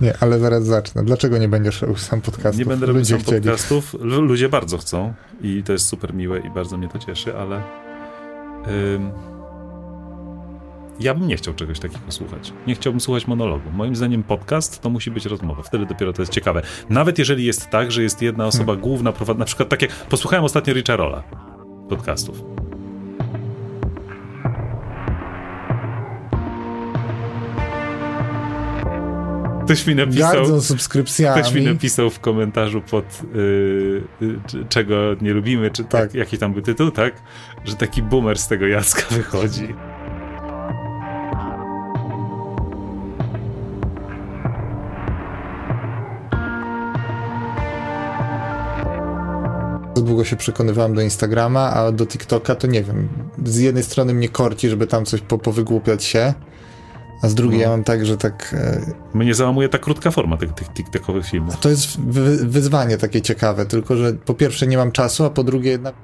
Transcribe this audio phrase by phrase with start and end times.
[0.00, 1.04] Nie, ale zaraz zacznę.
[1.04, 2.58] Dlaczego nie będziesz robił sam podcastów?
[2.58, 3.40] Nie będę robił Ludzie sam chcieli.
[3.40, 3.94] podcastów.
[4.00, 7.62] Lu- Ludzie bardzo chcą i to jest super miłe i bardzo mnie to cieszy, ale
[8.94, 9.10] ym,
[11.00, 12.52] ja bym nie chciał czegoś takiego słuchać.
[12.66, 13.70] Nie chciałbym słuchać monologu.
[13.72, 15.62] Moim zdaniem podcast to musi być rozmowa.
[15.62, 16.62] Wtedy dopiero to jest ciekawe.
[16.90, 18.80] Nawet jeżeli jest tak, że jest jedna osoba Hmm.
[18.82, 21.22] główna, prowadząca, na przykład tak jak posłuchałem ostatnio Richa Rolla
[21.88, 22.42] podcastów.
[29.66, 30.44] Ktoś mi napisał...
[31.40, 36.02] Ktoś mi napisał w komentarzu pod yy, yy, czy- czego nie lubimy, czy tak.
[36.02, 36.14] Tak.
[36.14, 37.14] jaki tam był tytuł, tak?
[37.64, 39.74] Że taki boomer z tego Jacka wychodzi.
[49.96, 53.08] Długo się przekonywałem do Instagrama, a do TikToka to nie wiem.
[53.44, 56.34] Z jednej strony mnie korci, żeby tam coś po, powygłupiać się,
[57.22, 57.62] a z drugiej No.
[57.64, 58.54] ja mam tak, że tak...
[58.58, 58.80] E,
[59.18, 61.60] Mnie załamuje ta krótka forma tych, tych TikTokowych filmów.
[61.60, 65.44] to jest wy, wyzwanie takie ciekawe, tylko że po pierwsze nie mam czasu, a po
[65.44, 65.94] drugie jednak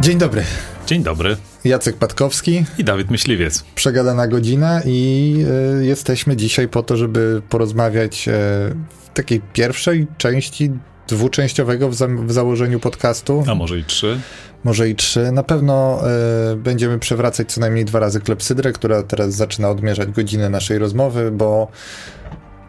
[0.00, 0.44] Dzień dobry.
[0.90, 1.36] Dzień dobry.
[1.64, 3.64] Jacek Patkowski, I Dawid Myśliwiec.
[3.74, 5.34] przegadana godzina i
[5.80, 8.32] y, jesteśmy dzisiaj po to, żeby porozmawiać y,
[9.04, 10.70] w takiej pierwszej części
[11.08, 14.20] dwuczęściowego w, za w założeniu podcastu, A może i trzy.
[14.64, 15.32] może i trzy.
[15.32, 16.00] Na pewno
[16.52, 21.30] y, będziemy przewracać co najmniej dwa razy klepsydrę, która teraz zaczyna odmierzać godzinę naszej rozmowy,
[21.30, 21.68] bo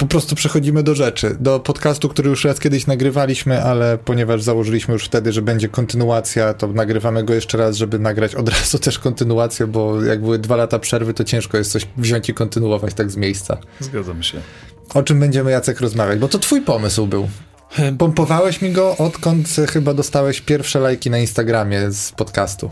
[0.01, 1.37] po prostu przechodzimy do rzeczy.
[1.39, 6.53] Do podcastu, który już raz kiedyś nagrywaliśmy, ale ponieważ założyliśmy już wtedy, że będzie kontynuacja,
[6.53, 10.55] to nagrywamy go jeszcze raz, żeby nagrać od razu też kontynuację, bo jak były dwa
[10.55, 13.57] lata przerwy, to ciężko jest coś wziąć i kontynuować tak z miejsca.
[13.79, 14.41] Zgadzam się.
[14.93, 16.19] O czym będziemy, Jacek, rozmawiać?
[16.19, 17.29] Bo to twój pomysł był.
[17.97, 22.71] Pompowałeś mi go, odkąd chyba dostałeś pierwsze lajki na Instagramie z podcastu.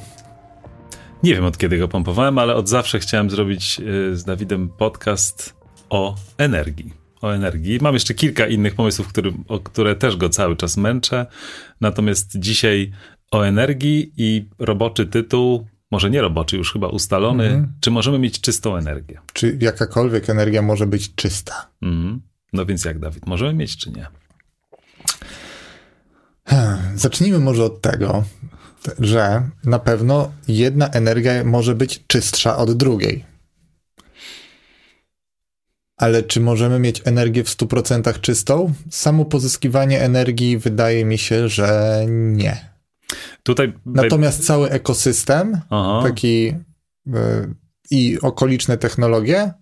[1.23, 5.53] Nie wiem od kiedy go pompowałem, ale od zawsze chciałem zrobić y, z Dawidem podcast
[5.89, 7.08] o energii.
[7.21, 7.79] O energii.
[7.81, 11.25] Mam jeszcze kilka innych pomysłów, który, o które też go cały czas męczę.
[11.81, 12.91] Natomiast dzisiaj
[13.31, 17.43] o energii i roboczy tytuł, może nie roboczy, już chyba ustalony.
[17.43, 17.73] Mhm.
[17.81, 19.19] Czy możemy mieć czystą energię?
[19.33, 21.69] Czy jakakolwiek energia może być czysta?
[21.81, 22.21] Mhm.
[22.53, 24.07] No więc jak, Dawid, możemy mieć czy nie?
[26.95, 28.23] Zacznijmy może od tego,
[28.99, 33.28] że na pewno jedna energia może być czystsza od drugiej.
[35.99, 38.73] Ale czy możemy mieć energię w 100% czystą?
[38.89, 42.69] Samo pozyskiwanie energii wydaje mi się, że nie.
[43.43, 43.73] Tutaj.
[43.85, 46.01] Natomiast cały ekosystem, Aha.
[46.03, 46.47] taki
[47.07, 47.11] y,
[47.91, 49.53] i okoliczne technologie,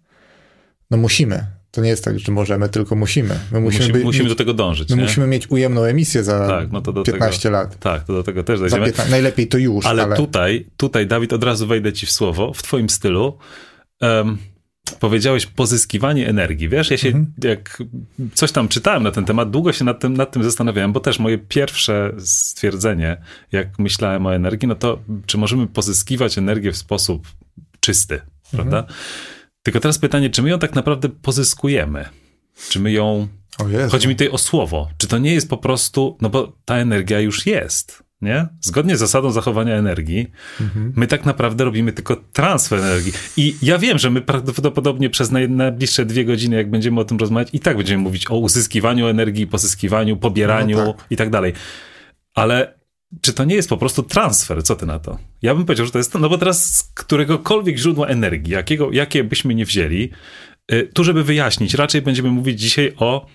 [0.91, 1.45] no musimy.
[1.71, 3.39] To nie jest tak, że możemy, tylko musimy.
[3.51, 4.89] My musimy, musimy, być, musimy do tego dążyć.
[4.89, 5.03] my nie?
[5.03, 7.79] musimy mieć ujemną emisję za Tak, no to do 15 tego, lat.
[7.79, 8.85] Tak, to do tego też dojdziemy.
[8.85, 12.53] 15, najlepiej to już, Ale, ale, tutaj, tutaj, Dawid, od razu wejdę ci w słowo,
[12.53, 13.37] w twoim stylu.
[14.01, 14.37] Um,
[14.91, 16.69] powiedziałeś pozyskiwanie energii.
[16.69, 17.33] Wiesz, ja się, Mhm.
[17.43, 17.83] jak
[18.33, 21.19] coś tam czytałem na ten temat, długo się nad tym, nad tym zastanawiałem, bo też
[21.19, 23.17] moje pierwsze stwierdzenie,
[23.51, 27.27] jak myślałem o energii, no to czy możemy pozyskiwać energię w sposób
[27.79, 28.21] czysty,
[28.51, 28.77] prawda?
[28.79, 28.95] Mhm.
[29.63, 32.05] Tylko teraz pytanie, czy my ją tak naprawdę pozyskujemy?
[32.69, 33.27] Czy my ją.
[33.91, 34.89] Chodzi mi tutaj o słowo.
[34.97, 38.47] Czy to nie jest po prostu, no bo ta energia już jest, nie?
[38.61, 40.27] Zgodnie z zasadą zachowania energii,
[40.61, 40.93] Mhm.
[40.95, 43.13] my tak naprawdę robimy tylko transfer energii.
[43.37, 47.17] I ja wiem, że my prawdopodobnie przez naj, najbliższe dwie godziny, jak będziemy o tym
[47.17, 51.05] rozmawiać, i tak będziemy mówić o uzyskiwaniu energii, pozyskiwaniu, pobieraniu No tak.
[51.09, 51.53] i tak dalej.
[52.35, 52.77] Ale
[53.21, 54.63] czy to nie jest po prostu transfer?
[54.63, 55.17] Co ty na to?
[55.41, 59.23] Ja bym powiedział, że to jest no bo teraz z któregokolwiek źródła energii, jakiego, jakie
[59.23, 60.09] byśmy nie wzięli,
[60.71, 63.27] y, tu żeby wyjaśnić, raczej będziemy mówić dzisiaj o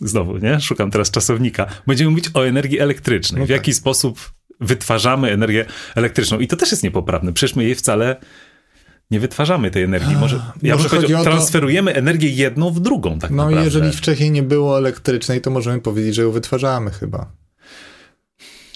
[0.00, 0.60] Znowu, nie?
[0.60, 1.66] Szukam teraz czasownika.
[1.86, 3.40] Będziemy mówić o energii elektrycznej.
[3.40, 3.56] No w tak.
[3.56, 5.64] jaki sposób wytwarzamy energię
[5.94, 6.38] elektryczną.
[6.38, 7.32] I to też jest niepoprawne.
[7.32, 8.16] Przecież my jej wcale
[9.10, 10.16] nie wytwarzamy tej energii.
[10.16, 13.64] Może, ja może chodzi o to- transferujemy energię jedną w drugą, tak No naprawdę.
[13.64, 17.32] jeżeli wcześniej nie było elektrycznej, to możemy powiedzieć, że ją wytwarzamy chyba.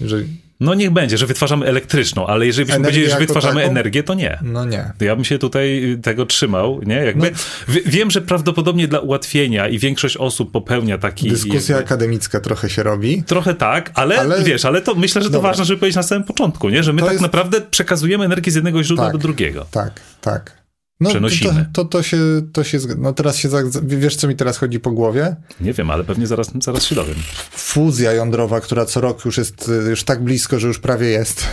[0.01, 0.29] Jeżeli...
[0.63, 3.71] No niech będzie, że wytwarzamy elektryczną, ale jeżeli byśmy powiedzieli, że wytwarzamy taką?
[3.71, 4.39] energię, to nie.
[4.43, 4.93] No nie.
[4.99, 6.95] To ja bym się tutaj tego trzymał, nie?
[6.95, 7.31] Jakby,
[7.69, 7.75] No.
[7.87, 11.29] Wiem, że prawdopodobnie dla ułatwienia i większość osób popełnia taki...
[11.29, 13.23] Dyskusja jakby- akademicka trochę się robi.
[13.23, 15.51] Trochę tak, ale, Ale- wiesz, ale to myślę, że to Dobra.
[15.51, 16.83] ważne, żeby powiedzieć na samym początku, nie?
[16.83, 19.13] Że my To tak jest- naprawdę przekazujemy energię z jednego źródła Tak.
[19.13, 19.67] do drugiego.
[19.71, 20.62] Tak, tak.
[21.01, 21.67] No, Przenosimy.
[21.73, 22.19] To, to, to, się,
[22.53, 23.49] to się No teraz się.
[23.83, 25.37] Wiesz, co mi teraz chodzi po głowie?
[25.61, 27.17] Nie wiem, ale pewnie zaraz, zaraz się dowiem.
[27.51, 31.45] Fuzja jądrowa, która co rok już jest y, już tak blisko, że już prawie jest.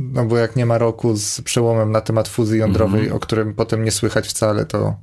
[0.00, 3.16] No bo jak nie ma roku z przełomem na temat fuzji jądrowej, Mhm.
[3.16, 4.96] o którym potem nie słychać wcale, to,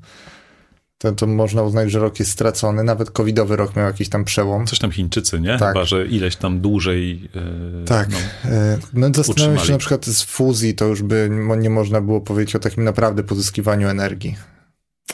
[1.03, 2.83] to, to można uznać, że rok jest stracony.
[2.83, 4.67] Nawet covidowy rok miał jakiś tam przełom.
[4.67, 5.57] Coś tam Chińczycy, nie?
[5.57, 5.73] Tak.
[5.73, 7.21] Chyba, że ileś tam dłużej.
[7.21, 8.09] Yy, Tak.
[8.09, 8.17] No.
[8.51, 12.55] E, No zastanawiam się na przykład z fuzji, to już by nie można było powiedzieć
[12.55, 14.35] o takim naprawdę pozyskiwaniu energii.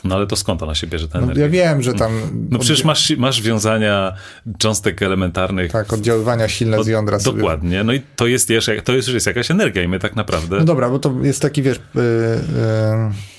[0.03, 1.43] no ale to skąd ona się bierze, ta No, energia?
[1.45, 2.11] ja wiem, że tam...
[2.49, 4.13] No przecież masz, masz wiązania
[4.57, 5.71] cząstek elementarnych.
[5.71, 7.37] Tak, oddziaływania silne z od- jądra sobie.
[7.37, 7.83] Dokładnie.
[7.83, 10.57] No i to jest, jeszcze, to jest już jest jakaś energia i my tak naprawdę...
[10.57, 13.38] No dobra, bo to jest taki, wiesz, y, y,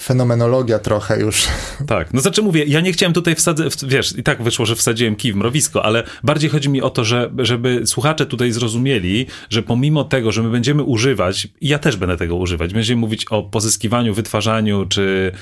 [0.00, 1.46] fenomenologia trochę już.
[1.86, 5.16] Tak, no znaczy mówię, ja nie chciałem tutaj wsadzać, wiesz, i tak wyszło, że wsadziłem
[5.16, 9.62] kij w mrowisko, ale bardziej chodzi mi o to, że, żeby słuchacze tutaj zrozumieli, że
[9.62, 13.42] pomimo tego, że my będziemy używać, i ja też będę tego używać, będziemy mówić o
[13.42, 15.32] pozyskiwaniu, wytwarzaniu czy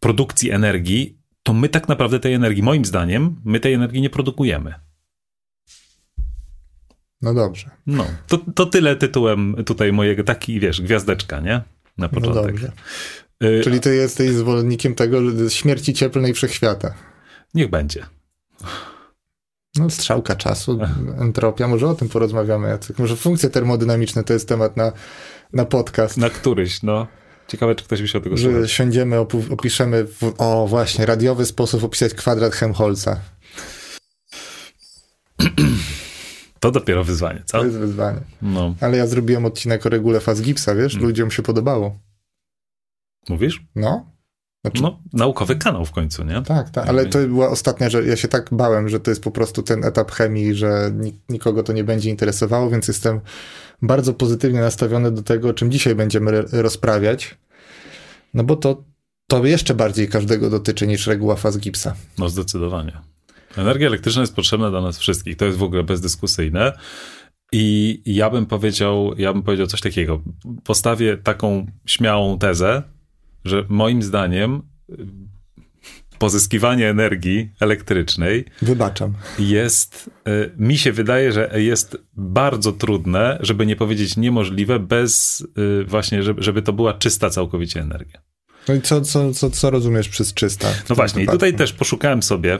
[0.00, 4.74] produkcji energii, to my tak naprawdę tej energii, moim zdaniem, my tej energii nie produkujemy.
[7.22, 11.52] No dobrze, No, to, to tyle tytułem tutaj mojego, taki, wiesz, gwiazdeczka, nie?
[11.52, 11.62] Na
[11.98, 12.46] no początek.
[12.46, 12.72] dobrze.
[13.44, 16.94] Y, Czyli ty jesteś zwolennikiem tego, że śmierci cieplnej wszechświata.
[17.54, 18.06] Niech będzie.
[19.78, 20.78] No, strzałka czasu,
[21.20, 22.98] entropia, może o tym porozmawiamy, Jacek.
[22.98, 24.92] Może funkcje termodynamiczne to jest temat na,
[25.52, 26.16] na podcast.
[26.16, 27.06] Na któryś, no.
[27.48, 28.62] Ciekawe, czy ktoś by się o tego słuchał.
[28.62, 33.20] Że siądziemy, opu- opiszemy, w, o właśnie, radiowy sposób opisać kwadrat Helmholtza.
[36.60, 37.58] To dopiero wyzwanie, co?
[37.58, 38.20] To jest wyzwanie.
[38.42, 38.74] No.
[38.80, 40.92] Ale ja zrobiłem odcinek o regule faz gipsa, wiesz?
[40.92, 41.08] Hmm.
[41.08, 41.98] Ludziom się podobało.
[43.28, 43.64] Mówisz?
[43.74, 44.10] No.
[44.64, 46.42] Znaczy, No, naukowy kanał w końcu, nie?
[46.42, 49.30] Tak, tak, ale to była ostatnia, że ja się tak bałem, że to jest po
[49.30, 53.20] prostu ten etap chemii, że nik- nikogo to nie będzie interesowało, więc jestem
[53.82, 57.38] bardzo pozytywnie nastawiony do tego, o czym dzisiaj będziemy rozprawiać.
[58.34, 58.84] No bo to,
[59.26, 61.94] to jeszcze bardziej każdego dotyczy niż reguła faz gipsa.
[62.18, 62.92] No, zdecydowanie.
[63.56, 65.36] Energia elektryczna jest potrzebna dla nas wszystkich.
[65.36, 66.72] To jest w ogóle bezdyskusyjne.
[67.52, 70.20] I ja bym powiedział, ja bym powiedział coś takiego.
[70.64, 72.82] Postawię taką śmiałą tezę,
[73.44, 74.96] że moim zdaniem y,
[76.18, 79.14] pozyskiwanie energii elektrycznej Wybaczam.
[79.38, 85.40] jest, y, mi się wydaje, że jest bardzo trudne, żeby nie powiedzieć niemożliwe, bez
[85.80, 88.22] y, właśnie, żeby, żeby to była czysta całkowicie energia.
[88.68, 90.68] No i co, co, co, co rozumiesz przez czysta?
[90.88, 91.38] No właśnie, i wypadku?
[91.38, 92.58] tutaj też poszukałem sobie,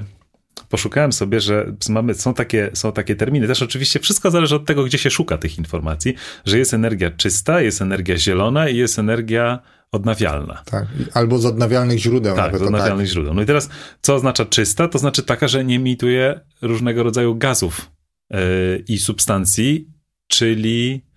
[0.69, 3.47] poszukałem sobie, że mamy, są, takie, są takie terminy.
[3.47, 6.15] Też oczywiście wszystko zależy od tego, gdzie się szuka tych informacji,
[6.45, 9.59] że jest energia czysta, jest energia zielona i jest energia
[9.93, 10.62] odnawialna.
[10.64, 12.61] Tak, albo z odnawialnych źródeł Tak, nawet.
[12.61, 13.35] z odnawialnych źródeł.
[13.35, 13.69] No i teraz,
[14.02, 14.88] co oznacza czysta?
[14.88, 17.90] To znaczy taka, że nie emituje różnego rodzaju gazów
[18.31, 18.38] yy,
[18.88, 19.88] i substancji,
[20.29, 21.08] czyli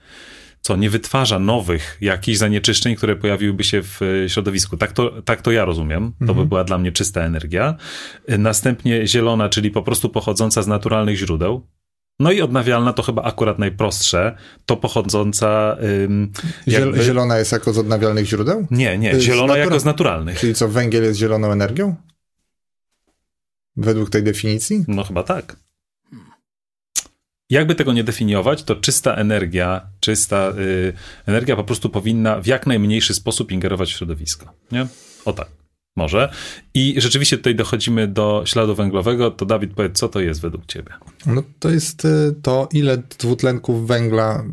[0.62, 4.78] co, nie wytwarza nowych jakichś zanieczyszczeń, które pojawiłyby się w y, środowisku.
[4.78, 6.14] Tak to, tak to ja rozumiem.
[6.28, 7.76] To by była dla mnie czysta energia.
[8.32, 11.68] Y, Następnie zielona, czyli po prostu pochodząca z naturalnych źródeł.
[12.22, 14.36] No i odnawialna to chyba akurat najprostsze,
[14.66, 15.78] to pochodząca.
[16.04, 16.32] Ym,
[16.68, 18.68] jakby- Zielona jest jako z odnawialnych źródeł?
[18.72, 20.40] Nie, nie, z zielona natura- jako z naturalnych.
[20.40, 21.96] Czyli co, węgiel jest zieloną energią?
[23.76, 24.86] Według tej definicji?
[24.88, 25.56] No chyba tak.
[27.50, 30.94] Jakby tego nie definiować, to czysta energia, czysta y,
[31.26, 34.54] energia po prostu powinna w jak najmniejszy sposób ingerować w środowisko.
[34.72, 34.88] Nie?
[35.26, 35.48] O tak,
[35.96, 36.30] może.
[36.74, 39.32] I rzeczywiście tutaj dochodzimy do śladu węglowego.
[39.32, 40.92] To Dawid, powiedz, co to jest według ciebie?
[41.26, 44.44] No to jest y, to, ile dwutlenków węgla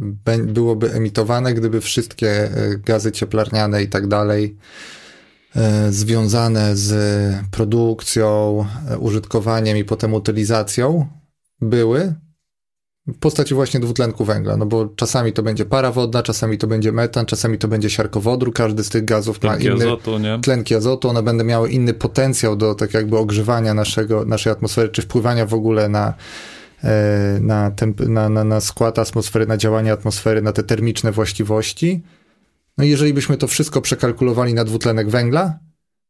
[0.44, 4.56] byłoby emitowane, gdyby wszystkie y, gazy cieplarniane i tak dalej
[5.56, 8.66] y, związane z produkcją,
[8.98, 11.06] użytkowaniem i potem utylizacją
[11.60, 12.14] były
[13.08, 16.92] w postaci właśnie dwutlenku węgla, no bo czasami to będzie para wodna, czasami to będzie
[16.92, 20.38] metan, czasami to będzie siarkowodór, każdy z tych gazów ma Tlenki inny azotu, nie?
[20.42, 25.02] tlenki azotu, one będą miały inny potencjał do tak jakby ogrzewania naszego, naszej atmosfery, czy
[25.02, 26.14] wpływania w ogóle na,
[26.84, 32.02] e, na, temp, na, na, na skład atmosfery, na działanie atmosfery, na te termiczne właściwości.
[32.78, 35.58] No i jeżeli byśmy to wszystko przekalkulowali na dwutlenek węgla,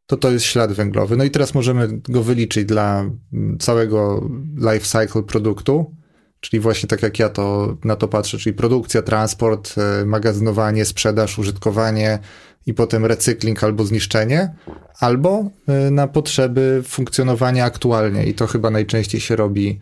[0.07, 1.17] to to jest ślad węglowy.
[1.17, 5.95] No i teraz możemy go wyliczyć dla mm, całego life cycle produktu,
[6.41, 11.39] czyli właśnie tak jak ja to na to patrzę, czyli produkcja, transport, e, magazynowanie, sprzedaż,
[11.39, 12.19] użytkowanie
[12.67, 14.55] i potem recykling albo zniszczenie,
[15.01, 19.81] albo e, na potrzeby funkcjonowania aktualnie i to chyba najczęściej się robi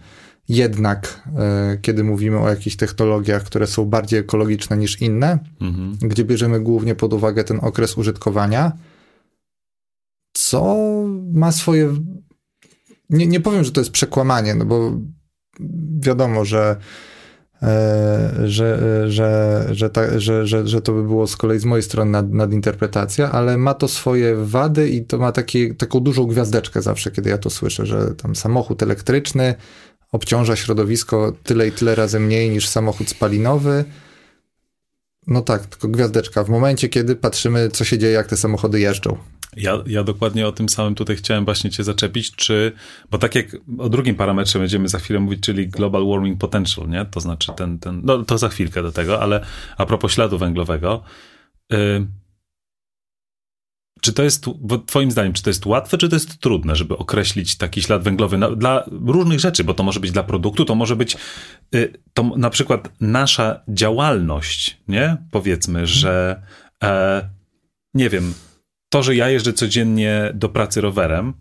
[0.49, 5.97] jednak, e, kiedy mówimy o jakichś technologiach, które są bardziej ekologiczne niż inne, Mhm.
[6.03, 8.73] gdzie bierzemy głównie pod uwagę ten okres użytkowania,
[10.33, 10.77] co
[11.33, 11.95] ma swoje.
[13.11, 14.93] Nie, nie powiem, że to jest przekłamanie, no bo
[16.01, 16.77] wiadomo, że.
[17.63, 18.79] e, Że,
[19.11, 22.33] że, że, ta, że, że, że to by było z kolei z mojej strony nad,
[22.33, 27.31] nadinterpretacja, ale ma to swoje wady i to ma taki, taką dużą gwiazdeczkę zawsze, kiedy
[27.31, 29.55] ja to słyszę, że tam samochód elektryczny
[30.13, 33.85] obciąża środowisko tyle i tyle razy mniej niż samochód spalinowy.
[35.27, 36.45] No tak, tylko gwiazdeczka.
[36.45, 39.17] W momencie, kiedy patrzymy, co się dzieje, jak te samochody jeżdżą.
[39.57, 42.73] Ja, ja dokładnie o tym samym tutaj chciałem właśnie cię zaczepić, czy,
[43.11, 43.47] bo tak jak
[43.79, 47.05] o drugim parametrze będziemy za chwilę mówić, czyli global warming potential, nie?
[47.05, 49.45] To znaczy ten, ten, no to za chwilkę do tego, ale
[49.77, 51.03] a propos śladu węglowego,
[51.73, 52.07] y,
[54.01, 54.47] czy to jest,
[54.87, 58.39] twoim zdaniem, czy to jest łatwe, czy to jest trudne, żeby określić taki ślad węglowy
[58.39, 61.17] na, dla różnych rzeczy, bo to może być dla produktu, to może być
[61.75, 65.17] y, to na przykład nasza działalność, nie?
[65.31, 66.43] Powiedzmy, że
[66.85, 67.29] e,
[67.95, 68.35] nie wiem,
[68.89, 71.35] to, że ja jeżdżę codziennie do pracy rowerem,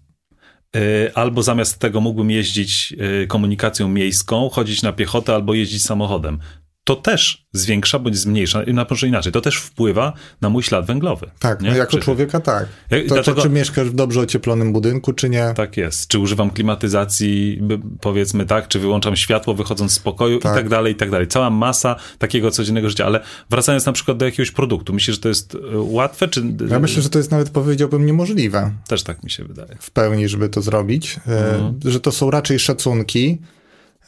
[0.76, 6.40] y, albo zamiast tego mógłbym jeździć y, komunikacją miejską, chodzić na piechotę albo jeździć samochodem
[6.86, 11.32] to też zwiększa bądź zmniejsza, na może inaczej, to też wpływa na mój ślad węglowy.
[11.40, 12.66] Tak, no jako człowieka tak.
[12.90, 15.54] To, Dlatego, to, czy mieszkasz w dobrze ocieplonym budynku, czy nie.
[15.56, 16.08] Tak jest.
[16.08, 17.62] Czy używam klimatyzacji,
[18.02, 20.52] powiedzmy tak, czy wyłączam światło wychodząc z pokoju tak.
[20.52, 21.28] i tak dalej, i tak dalej.
[21.28, 25.30] Cała masa takiego codziennego życia, ale wracając na przykład do jakiegoś produktu, myślisz, że to
[25.30, 26.44] jest e, łatwe, czy...
[26.70, 28.72] Ja myślę, że to jest nawet, powiedziałbym, niemożliwe.
[28.88, 29.78] Też tak mi się wydaje.
[29.80, 31.20] W pełni, żeby to zrobić.
[31.28, 31.80] E, mhm.
[31.86, 33.42] Że to są raczej szacunki,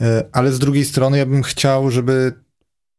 [0.02, 2.34] e, ale z drugiej strony ja bym chciał, żeby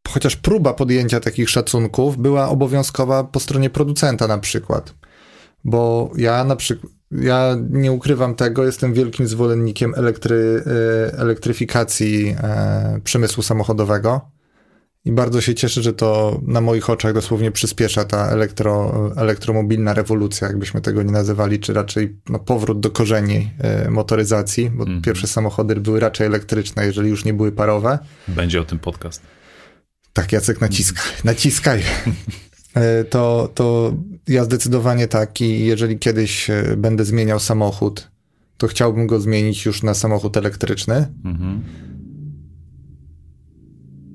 [0.08, 4.94] chociaż próba podjęcia takich szacunków była obowiązkowa po stronie producenta na przykład.
[5.64, 13.00] Bo ja na przykład, ja nie ukrywam tego, jestem wielkim zwolennikiem elektry, e, elektryfikacji e,
[13.04, 14.20] przemysłu samochodowego
[15.04, 20.48] i bardzo się cieszę, że to na moich oczach dosłownie przyspiesza ta elektro, elektromobilna rewolucja,
[20.48, 25.02] jakbyśmy tego nie nazywali, czy raczej no, powrót do korzeni e, motoryzacji, bo mm.
[25.02, 27.98] pierwsze samochody były raczej elektryczne, jeżeli już nie były parowe.
[28.28, 29.22] Będzie o tym podcast.
[30.18, 31.82] Tak, Jacek, naciskaj, naciskaj.
[32.74, 33.94] E, to, to
[34.28, 38.10] ja zdecydowanie tak i jeżeli kiedyś e, będę zmieniał samochód,
[38.56, 41.08] to chciałbym go zmienić już na samochód elektryczny.
[41.24, 41.64] Mhm.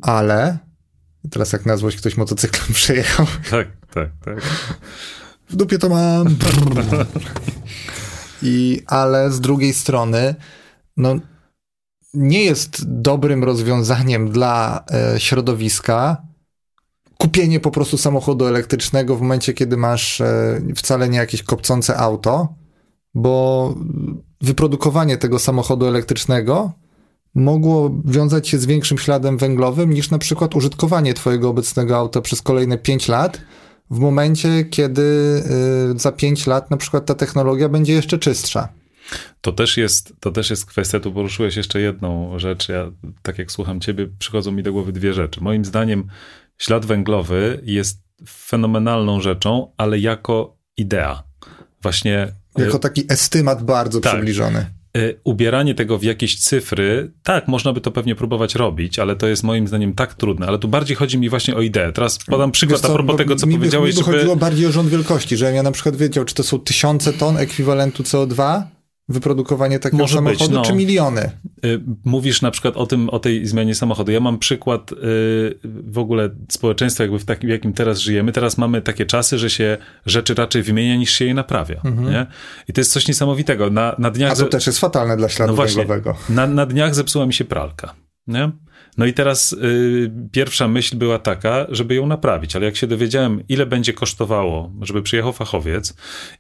[0.02, 0.58] Ale
[1.30, 3.26] teraz jak na złość ktoś motocyklem przejechał.
[3.50, 4.42] Tak, tak, tak.
[5.50, 6.28] W dupie to mam.
[8.42, 10.36] I, ale z drugiej strony,
[10.98, 11.20] no
[12.14, 16.22] nie jest dobrym rozwiązaniem dla e, środowiska
[17.18, 22.56] kupienie po prostu samochodu elektrycznego w momencie, kiedy masz e, wcale nie jakieś kopcące auto,
[23.14, 23.76] bo
[24.42, 26.72] wyprodukowanie tego samochodu elektrycznego
[27.36, 32.42] mogło wiązać się z większym śladem węglowym niż na przykład użytkowanie twojego obecnego auta przez
[32.42, 33.42] kolejne 5 lat,
[33.90, 35.02] w momencie, kiedy
[35.96, 38.70] y, za 5 lat na przykład ta technologia będzie jeszcze czystsza.
[39.42, 42.70] To też jest, to też jest kwestia, tu poruszyłeś jeszcze jedną rzecz.
[42.70, 42.92] Ja,
[43.22, 45.42] tak jak słucham ciebie, przychodzą mi do głowy dwie rzeczy.
[45.42, 46.08] Moim zdaniem
[46.58, 51.24] ślad węglowy jest fenomenalną rzeczą, ale jako idea.
[51.82, 52.28] Właśnie.
[52.58, 54.66] Jako taki estymat bardzo tak, przybliżony.
[54.98, 59.28] E, ubieranie tego w jakieś cyfry, tak, można by to pewnie próbować robić, ale to
[59.28, 60.48] jest moim zdaniem tak trudne.
[60.48, 61.92] Ale tu bardziej chodzi mi właśnie o ideę.
[61.92, 63.96] Teraz podam przykład co, a propos tego, co mi powiedziałeś.
[63.96, 64.18] Mi by żeby...
[64.18, 67.38] chodziło bardziej o rząd wielkości, że ja na przykład wiedział, czy to są tysiące ton
[67.38, 68.64] ekwiwalentu CO2,
[69.10, 70.62] wyprodukowanie takiego Może samochodu, być, no.
[70.62, 71.32] czy miliony?
[71.66, 74.12] Y, mówisz na przykład o tym, o tej zmianie samochodu.
[74.12, 74.96] Ja mam przykład y,
[75.64, 78.32] w ogóle społeczeństwa, jakby w takim, jakim teraz żyjemy.
[78.32, 81.82] Teraz mamy takie czasy, że się rzeczy raczej wymienia, niż się je naprawia.
[81.86, 82.12] Mhm.
[82.12, 82.26] Nie?
[82.68, 83.70] I to jest coś niesamowitego.
[83.70, 84.32] Na, na dniach...
[84.32, 86.16] A to też jest fatalne dla śladu no właśnie, węglowego.
[86.30, 87.94] Na, na dniach zepsuła mi się pralka.
[88.28, 88.52] Nie?
[88.98, 93.44] No i teraz y, pierwsza myśl była taka, żeby ją naprawić, ale jak się dowiedziałem,
[93.50, 95.96] ile będzie kosztowało, żeby przyjechał fachowiec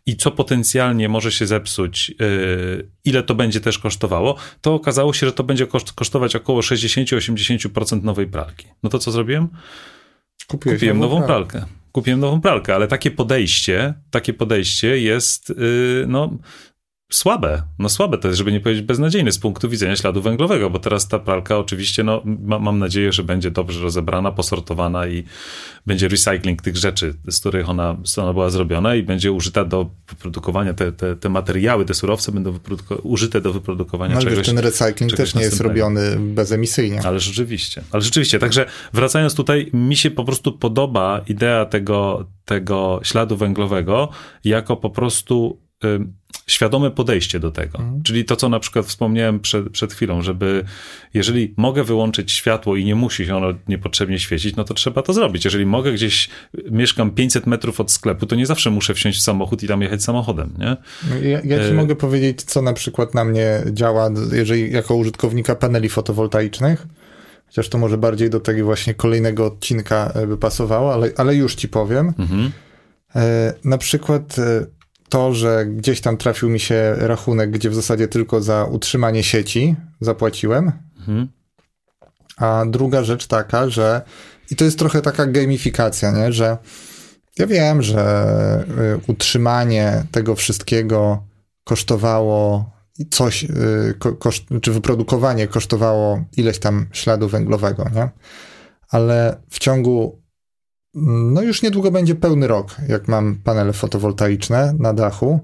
[0.05, 5.27] i co potencjalnie może się zepsuć, y, ile to będzie też kosztowało, to okazało się,
[5.27, 8.67] że to będzie koszt, kosztować około 60-80% nowej pralki.
[8.83, 9.47] No to co zrobiłem?
[10.47, 11.65] Kupiłeś Kupiłem nową, nową pralkę.
[11.91, 16.37] Kupiłem nową pralkę, ale takie podejście, takie podejście jest, y, no,
[17.15, 17.63] słabe.
[17.79, 21.07] No słabe to jest, żeby nie powiedzieć beznadziejne z punktu widzenia śladu węglowego, bo teraz
[21.07, 25.23] ta pralka oczywiście, no ma, mam nadzieję, że będzie dobrze rozebrana, posortowana i
[25.85, 29.89] będzie recycling tych rzeczy, z których ona, z ona była zrobiona i będzie użyta do
[30.09, 32.59] wyprodukowania, te, te, te materiały, te surowce będą
[33.03, 34.37] użyte do wyprodukowania no, czegoś.
[34.37, 37.01] Ale ten recycling też nie jest robiony bezemisyjnie.
[37.03, 38.39] Ale rzeczywiście, ale rzeczywiście.
[38.39, 44.09] Także wracając tutaj, mi się po prostu podoba idea tego, tego śladu węglowego
[44.43, 45.63] jako po prostu
[46.47, 47.79] świadome podejście do tego.
[47.79, 48.03] Mhm.
[48.03, 50.63] Czyli to, co na przykład wspomniałem przed, przed chwilą, żeby
[51.13, 55.13] jeżeli mogę wyłączyć światło i nie musi się ono niepotrzebnie świecić, no to trzeba to
[55.13, 55.45] zrobić.
[55.45, 56.29] Jeżeli mogę gdzieś,
[56.71, 60.03] mieszkam 500 metrów od sklepu, to nie zawsze muszę wsiąść w samochód i tam jechać
[60.03, 60.77] samochodem, nie?
[61.09, 61.73] No ja, ja ci e...
[61.73, 66.87] mogę powiedzieć, co na przykład na mnie działa, jeżeli jako użytkownika paneli fotowoltaicznych,
[67.45, 71.55] chociaż to może bardziej do tego właśnie kolejnego odcinka e, by pasowało, ale, ale już
[71.55, 72.13] ci powiem.
[72.19, 72.51] Mhm.
[73.15, 74.35] E, na przykład
[75.09, 79.75] to, że gdzieś tam trafił mi się rachunek, gdzie w zasadzie tylko za utrzymanie sieci
[80.01, 80.71] zapłaciłem.
[80.99, 81.27] Mhm.
[82.37, 84.01] A druga rzecz taka, że
[84.51, 86.33] i to jest trochę taka gamifikacja, nie?
[86.33, 86.57] że
[87.39, 88.65] Ja wiem, że
[89.07, 91.23] y, utrzymanie tego wszystkiego
[91.63, 92.71] kosztowało
[93.11, 93.49] coś, y,
[94.19, 98.09] koszt, czy wyprodukowanie kosztowało ileś tam śladu węglowego, nie?
[98.89, 100.22] Ale w ciągu,
[100.93, 105.39] no już niedługo będzie pełny rok, jak mam panele fotowoltaiczne na dachu.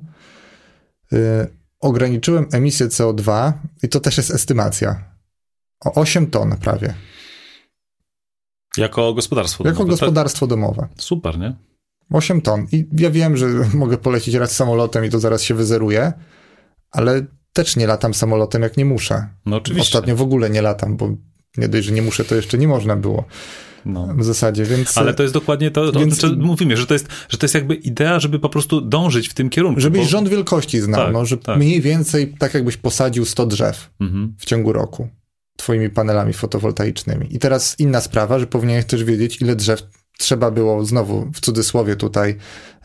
[1.13, 1.47] Y,
[1.79, 3.53] ograniczyłem emisję CO2
[3.83, 5.03] i to też jest estymacja.
[5.85, 6.93] O 8 ton prawie.
[8.77, 9.79] Jako gospodarstwo domowe.
[9.79, 10.49] Jako gospodarstwo tak?
[10.49, 10.87] domowe.
[10.97, 11.55] Super, nie?
[12.11, 12.67] 8 ton.
[12.71, 16.13] I ja wiem, że mogę polecieć raz samolotem i to zaraz się wyzeruje,
[16.91, 19.27] ale też nie latam samolotem, jak nie muszę.
[19.45, 19.87] No oczywiście.
[19.87, 21.09] Ostatnio w ogóle nie latam, bo
[21.57, 23.25] nie dość, że nie muszę, to jeszcze nie można było.
[23.85, 24.07] No.
[24.17, 24.97] W zasadzie, więc...
[24.97, 26.19] Ale to jest dokładnie to, więc...
[26.19, 29.33] to mówimy, że to, jest, że to jest jakby idea, żeby po prostu dążyć w
[29.33, 29.81] tym kierunku.
[29.81, 30.07] Żebyś bo...
[30.07, 31.57] rząd wielkości znał, tak, no, że tak.
[31.57, 34.35] mniej więcej tak jakbyś posadził 100 drzew mhm.
[34.37, 35.09] w ciągu roku
[35.57, 37.35] twoimi panelami fotowoltaicznymi.
[37.35, 39.83] I teraz inna sprawa, że powinieneś też wiedzieć, ile drzew
[40.17, 42.35] trzeba było znowu w cudzysłowie tutaj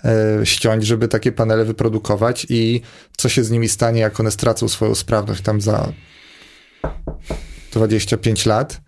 [0.05, 2.81] e, ściąć, żeby takie panele wyprodukować i
[3.17, 5.93] co się z nimi stanie, jak one stracą swoją sprawność tam za
[7.75, 8.81] 25 lat,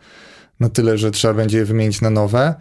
[0.61, 2.55] na tyle, że trzeba będzie je wymienić na nowe.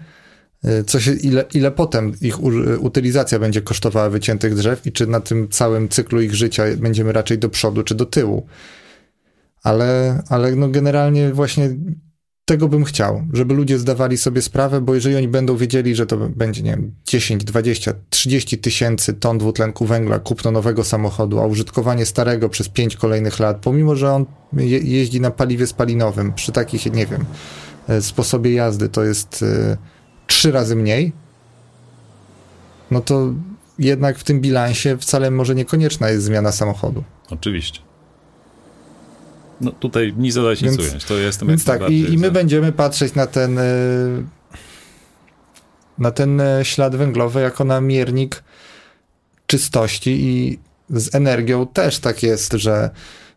[0.63, 2.44] E, co się, ile, ile potem ich
[2.79, 7.38] utylizacja będzie kosztowała wyciętych drzew i czy na tym całym cyklu ich życia będziemy raczej
[7.38, 8.48] do przodu czy do tyłu.
[9.63, 11.70] Ale, ale no generalnie właśnie
[12.45, 16.17] tego bym chciał, żeby ludzie zdawali sobie sprawę, bo jeżeli oni będą wiedzieli, że to
[16.17, 22.05] będzie, nie wiem, 10, 20, 30 tysięcy ton dwutlenku węgla, kupno nowego samochodu, a użytkowanie
[22.05, 26.93] starego przez 5 kolejnych lat, pomimo, że on je, jeździ na paliwie spalinowym, przy takich,
[26.93, 27.25] nie wiem,
[27.87, 29.77] e, sposobie jazdy to jest y,
[30.27, 31.13] trzy razy mniej,
[32.91, 33.33] no to
[33.79, 37.03] jednak w tym bilansie wcale może niekonieczna jest zmiana samochodu.
[37.29, 37.84] Oczywiście.
[39.62, 41.05] No tutaj nic dodać, nic ująć.
[41.05, 43.63] To jestem Więc tak, i, i my będziemy patrzeć na ten e,
[45.97, 48.43] na ten e, ślad węglowy jako na miernik
[49.48, 52.89] czystości i z energią też tak jest, że,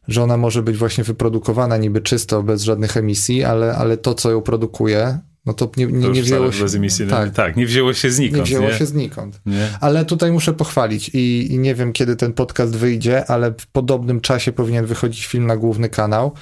[0.09, 4.31] że ona może być właśnie wyprodukowana niby czysto, bez żadnych emisji, ale, ale to, co
[4.31, 7.07] ją produkuje, no to nie, nie, to nie wzięło się.
[7.11, 8.37] Tak, tak, nie wzięło się znikąd.
[8.37, 8.75] Nie wzięło nie?
[8.75, 9.41] się znikąd.
[9.47, 9.69] Nie?
[9.81, 14.21] Ale tutaj muszę pochwalić i, i, nie wiem, kiedy ten podcast wyjdzie, ale w podobnym
[14.21, 16.33] czasie powinien wychodzić film na główny kanał.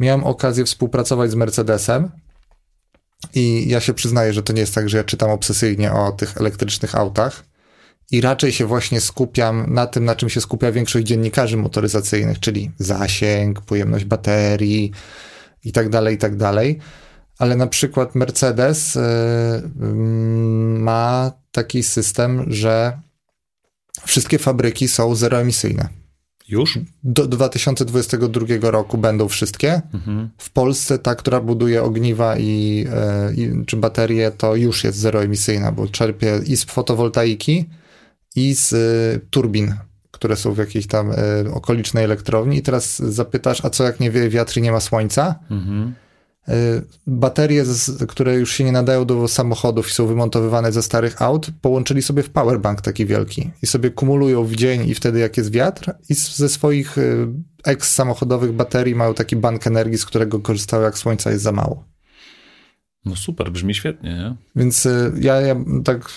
[0.00, 2.10] Miałem okazję współpracować z Mercedesem.
[3.34, 6.36] I ja się przyznaję, że to nie jest tak, że ja czytam obsesyjnie o tych
[6.36, 7.44] elektrycznych autach
[8.10, 12.70] i raczej się właśnie skupiam na tym, na czym się skupia większość dziennikarzy motoryzacyjnych, czyli
[12.78, 14.92] zasięg, pojemność baterii
[15.64, 16.78] i tak dalej, i tak dalej
[17.38, 23.00] ale na przykład Mercedes y, mm, ma taki system, że
[24.06, 25.88] wszystkie fabryki są zeroemisyjne.
[26.48, 26.78] Już?
[27.04, 29.82] Do 2022 roku będą wszystkie.
[29.94, 30.30] Mhm.
[30.38, 32.86] W Polsce ta, która buduje ogniwa i,
[33.30, 37.64] y, i, czy baterie, to już jest zeroemisyjna, bo czerpie i z fotowoltaiki,
[38.36, 39.74] i z y, turbin,
[40.10, 41.10] które są w jakiejś tam
[41.52, 42.56] okolicznej elektrowni.
[42.56, 45.34] I teraz zapytasz, a co jak nie wieje wiatr i nie ma słońca?
[45.50, 46.03] Mhm Y,
[47.06, 47.64] baterie,
[48.08, 52.22] które już się nie nadają do samochodów i są wymontowywane ze starych aut, połączyli sobie
[52.22, 56.14] w powerbank taki wielki i sobie kumulują w dzień i wtedy jak jest wiatr i
[56.14, 57.26] ze swoich y,
[57.64, 61.84] eks-samochodowych baterii mają taki bank energii, z którego korzystają jak słońca jest za mało.
[63.04, 64.36] No super, brzmi świetnie, nie?
[64.56, 66.10] Więc y, ja, ja tak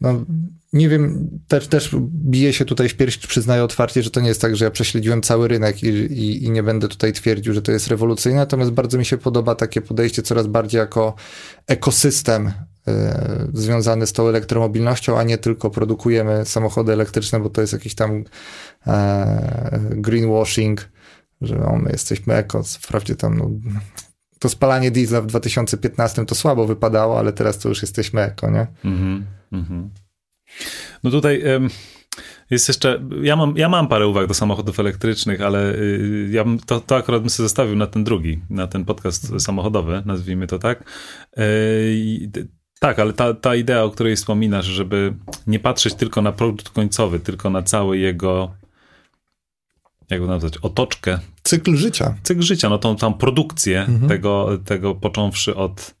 [0.00, 0.24] no,
[0.72, 4.40] nie wiem, też, też biję się tutaj w pierś, przyznaję otwarcie, że to nie jest
[4.40, 7.72] tak, że ja prześledziłem cały rynek i, i, i, nie będę tutaj twierdził, że to
[7.72, 11.14] jest rewolucyjne, natomiast bardzo mi się podoba takie podejście coraz bardziej jako
[11.66, 12.52] ekosystem y,
[13.54, 18.24] związany z tą elektromobilnością, a nie tylko produkujemy samochody elektryczne, bo to jest jakiś tam
[18.86, 20.88] e, greenwashing,
[21.40, 23.50] że my jesteśmy eko, wprawdzie tam no,
[24.38, 28.66] to spalanie diesla w 2015 to słabo wypadało, ale teraz to już jesteśmy eko, nie?
[28.84, 29.90] Mhm, mhm.
[31.04, 31.42] No tutaj
[32.50, 36.58] jest jeszcze, ja mam, ja mam parę uwag do samochodów elektrycznych, ale y, ja bym,
[36.58, 40.58] to, to akurat bym sobie zostawił na ten drugi, na ten podcast samochodowy, nazwijmy to
[40.58, 40.84] tak.
[41.36, 41.42] E,
[42.80, 45.14] tak, ale ta, ta idea, o której wspominasz, żeby
[45.46, 48.54] nie patrzeć tylko na produkt końcowy, tylko na cały jego
[50.10, 51.18] jak to nazwać, otoczkę.
[51.42, 52.14] Cykl życia.
[52.22, 54.08] Cykl życia, no tą, tą produkcję mhm.
[54.08, 55.94] tego, tego począwszy od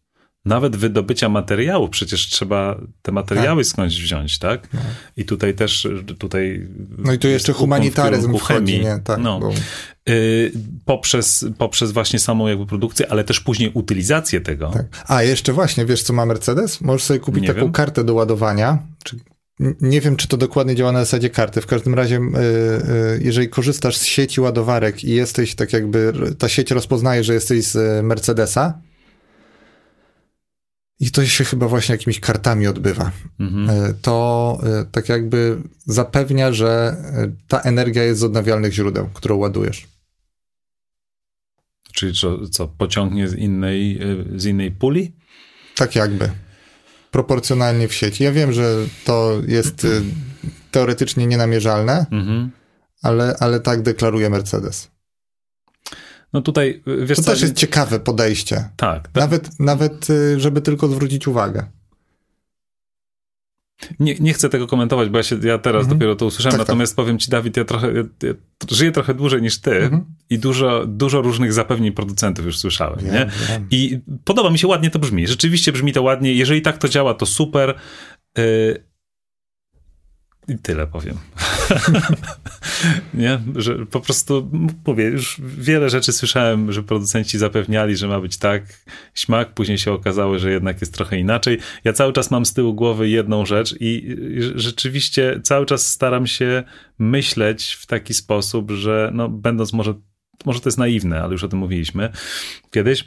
[0.44, 3.70] nawet wydobycia materiałów, przecież trzeba te materiały tak.
[3.70, 4.68] skądś wziąć, tak?
[4.72, 4.80] No.
[5.16, 6.68] I tutaj też, tutaj...
[6.98, 9.00] No i tu jeszcze humanitaryzm wchodzi, chemii, nie?
[9.04, 9.40] Tak, no.
[9.40, 9.52] Bo...
[10.08, 10.52] Y,
[10.84, 14.70] poprzez, poprzez właśnie samą jakby produkcję, ale też później utylizację tego.
[14.70, 15.04] Tak.
[15.08, 16.80] A jeszcze właśnie, wiesz co ma Mercedes?
[16.80, 17.72] Możesz sobie kupić nie taką wiem.
[17.72, 19.16] kartę do ładowania, czy
[19.80, 21.60] nie wiem, czy to dokładnie działa na zasadzie karty.
[21.60, 26.48] W każdym razie, y, y, jeżeli korzystasz z sieci ładowarek i jesteś tak jakby, ta
[26.48, 28.78] sieć rozpoznaje, że jesteś z Mercedesa,
[31.00, 33.10] i to się chyba właśnie jakimiś kartami odbywa.
[33.40, 33.94] Mhm.
[34.02, 34.58] To
[34.92, 36.96] tak jakby zapewnia, że
[37.48, 39.86] ta energia jest z odnawialnych źródeł, którą ładujesz.
[41.92, 44.00] Czyli co, co pociągnie z innej,
[44.36, 45.12] z innej puli?
[45.76, 46.30] Tak jakby.
[47.10, 48.24] Proporcjonalnie w sieci.
[48.24, 49.86] Ja wiem, że to jest
[50.70, 52.50] teoretycznie nienamierzalne, Mhm.
[53.02, 54.90] ale, ale tak deklaruje Mercedes.
[56.32, 58.56] No tutaj, wiesz To co, też jest ciekawe podejście.
[58.76, 59.14] tak, tak.
[59.14, 61.66] Nawet, nawet, y, żeby tylko zwrócić uwagę.
[64.00, 65.98] Nie, nie chcę tego komentować, bo ja, się, ja teraz Mhm.
[65.98, 66.68] dopiero to usłyszałem, Tak, tak.
[66.68, 68.34] natomiast powiem ci, Dawid, ja trochę ja, ja
[68.70, 70.04] żyję trochę dłużej niż ty Mhm.
[70.30, 73.26] i dużo, dużo różnych zapewnień producentów już słyszałem, Wiem, nie?
[73.48, 73.66] wiem.
[73.70, 75.26] I podoba mi się, ładnie to brzmi.
[75.26, 76.34] Rzeczywiście brzmi to ładnie.
[76.34, 77.74] Jeżeli tak to działa, to super.
[78.38, 78.89] Yy...
[80.50, 81.16] I tyle powiem.
[83.14, 83.40] nie?
[83.56, 84.50] Że po prostu
[84.86, 88.62] mówię, już wiele rzeczy słyszałem, że producenci zapewniali, że ma być tak,
[89.14, 91.58] śmak, później się okazało, że jednak jest trochę inaczej.
[91.84, 94.16] Ja cały czas mam z tyłu głowy jedną rzecz i
[94.54, 96.62] rzeczywiście cały czas staram się
[96.98, 99.94] myśleć w taki sposób, że no, będąc może,
[100.44, 102.12] może to jest naiwne, ale już o tym mówiliśmy
[102.70, 103.04] kiedyś,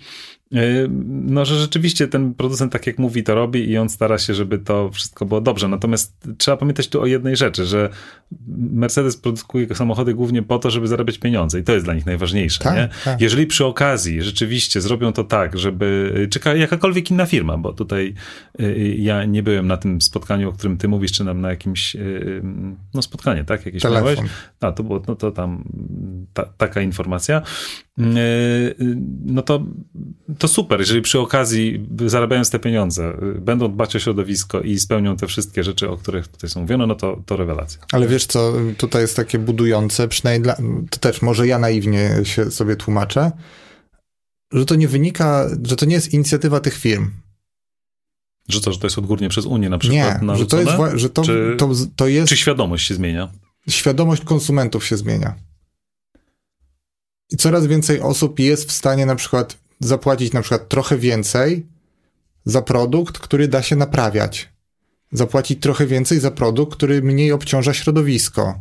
[1.08, 4.58] No, że rzeczywiście ten producent, tak jak mówi, to robi i on stara się, żeby
[4.60, 5.68] to wszystko było dobrze.
[5.68, 7.90] Natomiast trzeba pamiętać tu o jednej rzeczy, że
[8.58, 12.60] Mercedes produkuje samochody głównie po to, żeby zarabiać pieniądze i to jest dla nich najważniejsze.
[12.64, 12.90] Tak, nie?
[13.06, 13.22] tak.
[13.22, 18.14] Jeżeli przy okazji rzeczywiście zrobią to tak, żeby, czy ka- jakakolwiek inna firma, bo tutaj
[18.60, 21.96] yy, ja nie byłem na tym spotkaniu, o którym ty mówisz, czy nam na jakimś,
[21.96, 22.42] yy,
[22.94, 23.66] no spotkanie, tak?
[23.66, 24.16] Jakieś Telefon.
[24.16, 24.32] miałeś?
[24.62, 25.64] A, to było, no to tam
[26.34, 27.42] ta, taka informacja.
[29.26, 29.66] No to,
[30.44, 35.28] to super, jeżeli przy okazji zarabiając te pieniądze, będą dbać o środowisko i spełnią te
[35.28, 37.82] wszystkie rzeczy, o których tutaj są mówione, no to, to rewelacja.
[37.92, 40.56] Ale wiesz co, tutaj jest takie budujące, przynajmniej dla,
[40.90, 43.32] to też może ja naiwnie się sobie tłumaczę,
[44.52, 47.12] że to nie wynika, że to nie jest inicjatywa tych firm.
[48.50, 50.64] Że to, że to jest odgórnie przez Unię na przykład Nie, że to narzucone?
[50.64, 53.30] jest, że to, Czy- to, to jest Czy świadomość się zmienia?
[53.70, 55.36] świadomość konsumentów się zmienia.
[57.32, 61.68] I coraz więcej osób jest w stanie na przykład zapłacić na przykład trochę więcej
[62.46, 64.54] za produkt, który da się naprawiać.
[65.12, 68.60] Zapłacić trochę więcej za produkt, który mniej obciąża środowisko.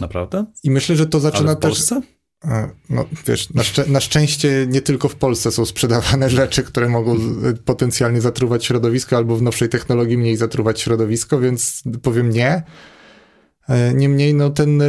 [0.00, 0.44] Naprawdę?
[0.62, 1.60] I myślę, że to zaczyna Ale w.
[1.60, 2.00] Polsce?
[2.44, 6.88] E, No wiesz, na, szczę- na szczęście nie tylko w Polsce są sprzedawane rzeczy, które
[6.88, 7.16] mogą
[7.64, 12.62] potencjalnie zatruwać środowisko, albo w nowszej technologii mniej zatruwać środowisko, więc powiem nie.
[13.68, 14.88] E, Niemniej, no ten, e,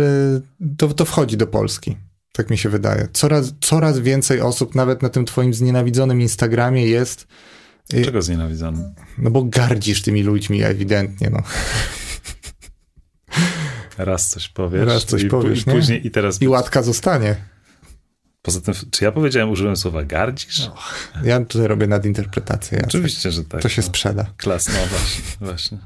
[0.78, 1.98] to, to wchodzi do Polski.
[2.36, 3.08] Tak mi się wydaje.
[3.14, 7.28] Coraz, coraz więcej osób, nawet na tym twoim znienawidzonym Instagramie jest,
[7.94, 8.94] e, Czego znienawidzony?
[9.18, 11.44] no bo gardzisz tymi ludźmi ewidentnie, no.
[13.98, 14.88] Raz coś powiesz.
[14.88, 15.76] Raz coś i, powiesz, i nie?
[15.76, 16.42] później i teraz.
[16.42, 17.36] I łatka zostanie.
[18.42, 20.70] Poza tym, czy ja powiedziałem, użyłem słowa gardzisz?
[21.24, 22.78] Ja tutaj robię nadinterpretację.
[22.78, 23.62] Ja Oczywiście, że tak.
[23.62, 23.88] To się no.
[23.88, 24.26] sprzeda.
[24.38, 25.78] Klas, no właśnie, właśnie.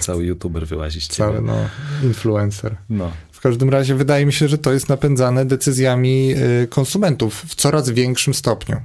[0.00, 1.30] Cały youtuber wyłazi z ciebie.
[1.30, 1.68] Cały, no,
[2.02, 2.76] influencer.
[2.88, 3.12] No.
[3.40, 7.90] W każdym razie wydaje mi się, że to jest napędzane decyzjami y, konsumentów w coraz
[7.90, 8.80] większym stopniu.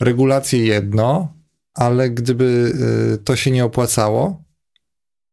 [0.00, 1.32] Regulacje jedno,
[1.74, 2.72] ale gdyby
[3.14, 4.42] y, to się nie opłacało,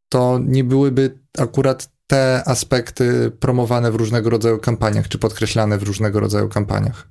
[0.10, 6.20] to nie byłyby akurat te aspekty promowane w różnego rodzaju kampaniach, czy podkreślane w różnego
[6.20, 7.08] rodzaju kampaniach.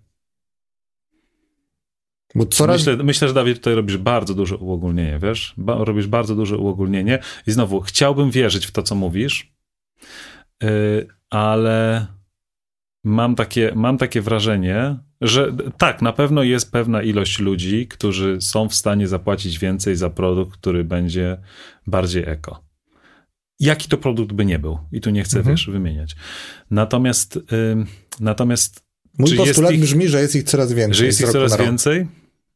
[2.51, 2.81] Coraz...
[2.81, 5.55] Myślę, myślę, że Dawid, tutaj robisz bardzo duże uogólnienie, wiesz?
[5.57, 9.53] Ba robisz bardzo duże uogólnienie i znowu, chciałbym wierzyć w to, co mówisz,
[11.31, 12.07] ale
[13.05, 18.69] mam takie, mam takie wrażenie, że tak, na pewno jest pewna ilość ludzi, którzy są
[18.69, 21.39] w stanie zapłacić więcej za produkt, który będzie
[21.87, 22.65] bardziej eko.
[23.61, 24.79] Jaki to produkt by nie był?
[24.93, 25.55] I tu nie chcę, Mhm.
[25.57, 26.17] wiesz, wymieniać.
[26.71, 27.87] Natomiast, yy,
[28.21, 28.85] natomiast
[29.19, 30.95] Mój postulat ich- brzmi, że jest ich coraz więcej.
[30.95, 32.07] że jest ich coraz więcej?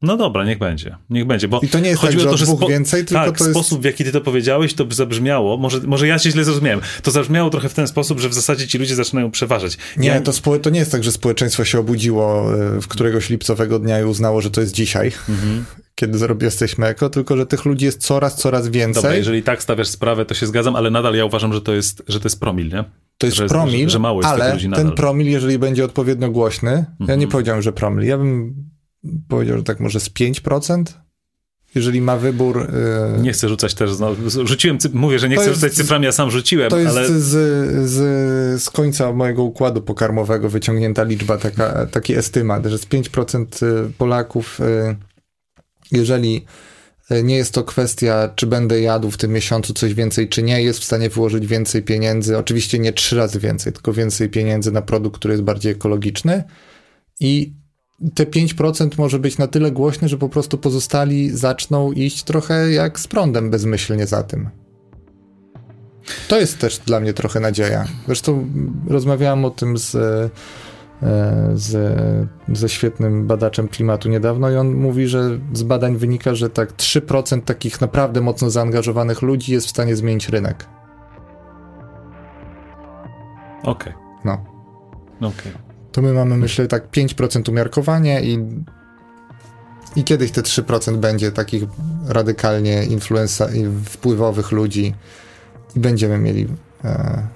[0.01, 0.97] No dobra, niech będzie.
[1.09, 3.25] Niech będzie, bo I to nie jest tak, że o to, że spo- więcej, tylko
[3.25, 3.55] tak, to jest...
[3.55, 6.81] sposób w jaki ty to powiedziałeś, to by zabrzmiało, może, może ja się źle zrozumiałem,
[7.03, 9.77] to zabrzmiało trochę w ten sposób, że w zasadzie ci ludzie zaczynają przeważać.
[9.97, 13.29] Nie, ja, to, spo, to nie jest tak, że społeczeństwo się obudziło y, w któregoś
[13.29, 15.65] lipcowego dnia i uznało, że to jest dzisiaj, Mhm.
[15.95, 19.03] kiedy jesteśmy eko, tylko że tych ludzi jest coraz, coraz więcej.
[19.03, 22.03] Dobra, jeżeli tak stawiasz sprawę, to się zgadzam, ale nadal ja uważam, że to jest,
[22.07, 22.83] że to jest promil, nie?
[23.17, 26.71] to jest że- promil, że- że mało jest ale ten promil, jeżeli będzie odpowiednio głośny,
[26.71, 27.19] ja Mhm.
[27.19, 28.53] nie powiedziałem, że promil, ja bym
[29.27, 30.83] powiedział, że tak może z 5%,
[31.75, 32.61] jeżeli ma wybór...
[33.17, 36.11] y, Nie chcę rzucać też, znowu, rzuciłem, mówię, że nie To chcę rzucać cyframi, ja
[36.11, 37.11] sam rzuciłem, To jest ale z,
[37.89, 43.45] z, z końca mojego układu pokarmowego wyciągnięta liczba, taka, taki estymat, że z 5%
[43.97, 44.95] Polaków, y,
[45.91, 46.45] jeżeli
[47.11, 50.63] y, nie jest to kwestia, czy będę jadł w tym miesiącu coś więcej, czy nie,
[50.63, 54.81] jest w stanie wyłożyć więcej pieniędzy, oczywiście nie trzy razy więcej, tylko więcej pieniędzy na
[54.81, 56.43] produkt, który jest bardziej ekologiczny
[57.19, 57.53] i
[58.15, 62.99] te 5% może być na tyle głośne, że po prostu pozostali zaczną iść trochę jak
[62.99, 64.49] z prądem bezmyślnie za tym.
[66.27, 67.85] To jest też dla mnie trochę nadzieja.
[68.05, 68.47] Zresztą
[68.87, 70.29] rozmawiałem o tym z, e,
[71.55, 71.97] z,
[72.53, 77.41] ze świetnym badaczem klimatu niedawno i on mówi, że z badań wynika, że tak 3%
[77.41, 80.65] takich naprawdę mocno zaangażowanych ludzi jest w stanie zmienić rynek.
[83.63, 83.93] Okej.
[83.93, 83.93] Okay.
[84.25, 84.45] No.
[85.17, 85.51] Okej.
[85.51, 85.66] Okay.
[85.97, 88.39] To my mamy, myślę, tak 5% umiarkowanie i
[89.95, 91.63] i kiedyś te 3% będzie takich
[92.07, 93.47] radykalnie influenza
[93.85, 94.93] wpływowych ludzi
[95.75, 96.47] i będziemy mieli
[96.83, 97.27] e,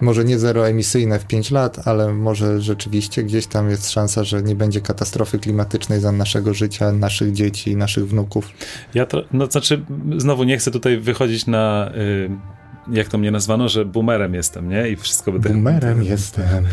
[0.00, 4.54] może nie zeroemisyjne w 5 lat, ale może rzeczywiście gdzieś tam jest szansa, że nie
[4.54, 8.48] będzie katastrofy klimatycznej za naszego życia, naszych dzieci, naszych wnuków.
[8.94, 9.84] Ja to, no znaczy,
[10.16, 11.92] znowu nie chcę tutaj wychodzić na.
[11.96, 14.88] Y jak to mnie nazwano, że boomerem jestem, nie?
[14.88, 15.48] I wszystko będę...
[15.48, 16.64] Boomerem jestem.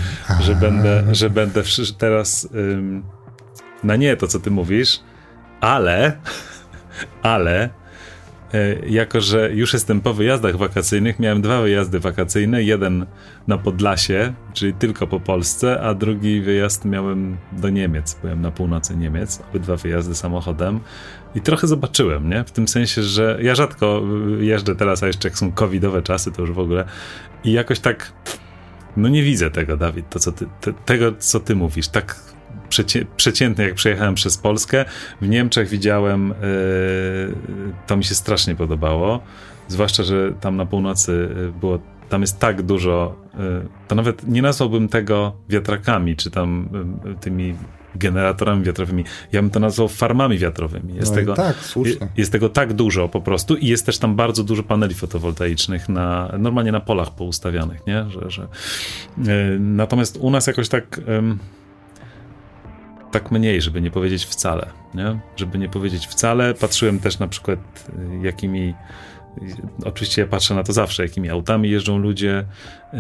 [0.42, 1.64] Że będę, że będę
[1.98, 3.04] teraz ym,
[3.84, 5.00] na nie to, co ty mówisz,
[5.62, 6.18] ale,
[7.22, 7.70] ale
[8.88, 13.06] jako że już jestem po wyjazdach wakacyjnych, miałem dwa wyjazdy wakacyjne, jeden
[13.48, 18.96] na Podlasie, czyli tylko po Polsce, a drugi wyjazd miałem do Niemiec, byłem na północy
[18.98, 20.80] Niemiec, obydwa wyjazdy samochodem.
[21.36, 22.44] I trochę zobaczyłem, nie?
[22.44, 24.02] W tym sensie, że ja rzadko
[24.40, 26.86] jeżdżę teraz, a jeszcze jak są covidowe czasy, to już w ogóle.
[27.44, 28.14] I jakoś tak
[28.98, 32.16] no nie widzę tego, Dawid, to co ty, te, tego, co ty mówisz, tak
[32.70, 34.86] przecie, przeciętny, jak przejechałem przez Polskę.
[35.22, 39.20] W Niemczech widziałem, yy, to mi się strasznie podobało.
[39.68, 41.80] Zwłaszcza, że tam na północy e, było,
[42.10, 46.70] tam jest tak dużo, yy, to nawet nie nazwałbym tego wiatrakami, czy tam
[47.22, 47.56] tymi
[47.96, 49.04] generatorami wiatrowymi.
[49.32, 50.96] Ja bym to nazwał farmami wiatrowymi.
[50.96, 52.08] Jest, no tego, tak, słusznie.
[52.18, 56.36] jest tego tak dużo po prostu i jest też tam bardzo dużo paneli fotowoltaicznych na,
[56.40, 58.06] normalnie na polach poustawianych, nie?
[58.10, 58.48] Że, że,
[59.60, 61.02] natomiast u nas jakoś tak
[63.12, 65.20] tak mniej, żeby nie powiedzieć wcale, nie?
[65.36, 66.54] Żeby nie powiedzieć wcale.
[66.54, 68.74] Patrzyłem też na przykład, y, jakimi
[69.86, 72.46] Oczywiście ja patrzę na to zawsze, jakimi autami jeżdżą ludzie,
[72.94, 72.98] y,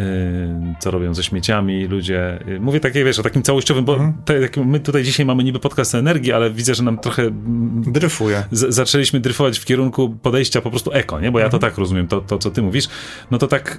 [0.79, 2.39] co robią ze śmieciami ludzie.
[2.47, 4.13] Y, mówię takie, wiesz, o takim całościowym, bo mhm.
[4.25, 7.21] te, my tutaj dzisiaj mamy niby podcast energii, ale widzę, że nam trochę...
[7.21, 8.43] Mm, Dryfuje.
[8.51, 11.31] Z, zaczęliśmy dryfować w kierunku podejścia po prostu eko, nie?
[11.31, 11.61] Bo ja mhm.
[11.61, 12.87] to tak rozumiem, to, to co ty mówisz.
[13.31, 13.77] No to tak...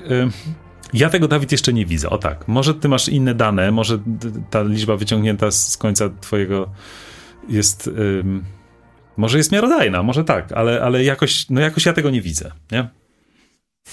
[0.92, 2.10] Ja tego, Dawid, jeszcze nie widzę.
[2.10, 3.98] O tak, może ty masz inne dane, może
[4.50, 6.70] ta liczba wyciągnięta z końca twojego
[7.48, 7.86] jest...
[7.86, 8.44] Ym,
[9.16, 12.88] może jest miarodajna, może tak, ale, ale jakoś, no jakoś ja tego nie widzę, nie?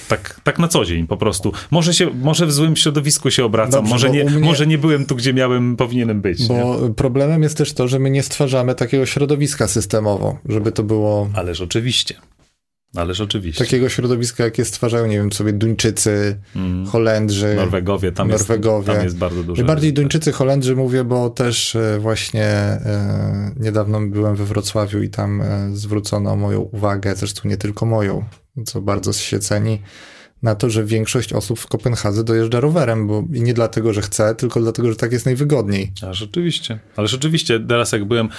[0.08, 1.54] Tak, tak na co dzień po prostu.
[1.72, 4.40] Może, się, może w złym środowisku się obracam, Dobrze, może, nie, mnie...
[4.40, 6.48] może nie byłem tu, gdzie miałem, powinienem być.
[6.48, 6.94] Bo nie?
[6.94, 11.30] problemem jest też to, że my nie stwarzamy takiego środowiska systemowo, żeby to było...
[11.34, 12.16] Ależ oczywiście.
[12.96, 13.66] Ależ oczywiście.
[13.66, 16.86] Takiego środowiska, jakie stwarzają, nie wiem, sobie Duńczycy, mm.
[16.86, 17.56] Holendrzy.
[17.56, 18.78] Norwegowie, tam, Norwegowie.
[18.78, 19.62] Jest, tam jest bardzo dużo.
[19.62, 25.42] Najbardziej Duńczycy, Holendrzy mówię, bo też e, właśnie e, niedawno byłem we Wrocławiu i tam
[25.42, 28.26] e, zwrócono moją uwagę, zresztą nie tylko moją,
[28.66, 29.82] co bardzo się ceni,
[30.42, 34.36] na to, że większość osób w Kopenhadze dojeżdża rowerem, bo i nie dlatego, że chce,
[34.36, 35.92] tylko dlatego, że tak jest najwygodniej.
[36.10, 36.80] A rzeczywiście.
[36.96, 38.30] Ale rzeczywiście, teraz jak byłem,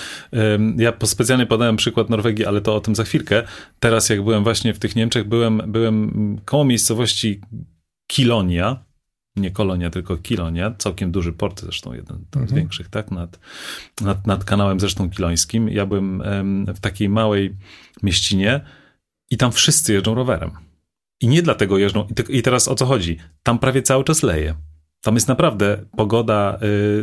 [0.76, 3.42] ja specjalnie podałem przykład Norwegii, ale to o tym za chwilkę.
[3.80, 7.40] Teraz jak byłem właśnie w tych Niemczech, byłem, byłem koło miejscowości
[8.06, 8.84] Kilonia,
[9.36, 12.48] nie Kolonia, tylko Kilonia, całkiem duży port, zresztą jeden mhm.
[12.48, 13.38] z większych, tak, nad,
[14.00, 15.68] nad, nad kanałem zresztą kilońskim.
[15.68, 16.22] Ja byłem
[16.74, 17.56] w takiej małej
[18.02, 18.60] mieścinie
[19.30, 20.67] i tam wszyscy jeżdżą rowerem.
[21.20, 22.06] I nie dlatego jeżdżą.
[22.28, 23.16] I, teraz o co chodzi?
[23.42, 24.54] Tam prawie cały czas leje.
[25.00, 26.58] Tam jest naprawdę pogoda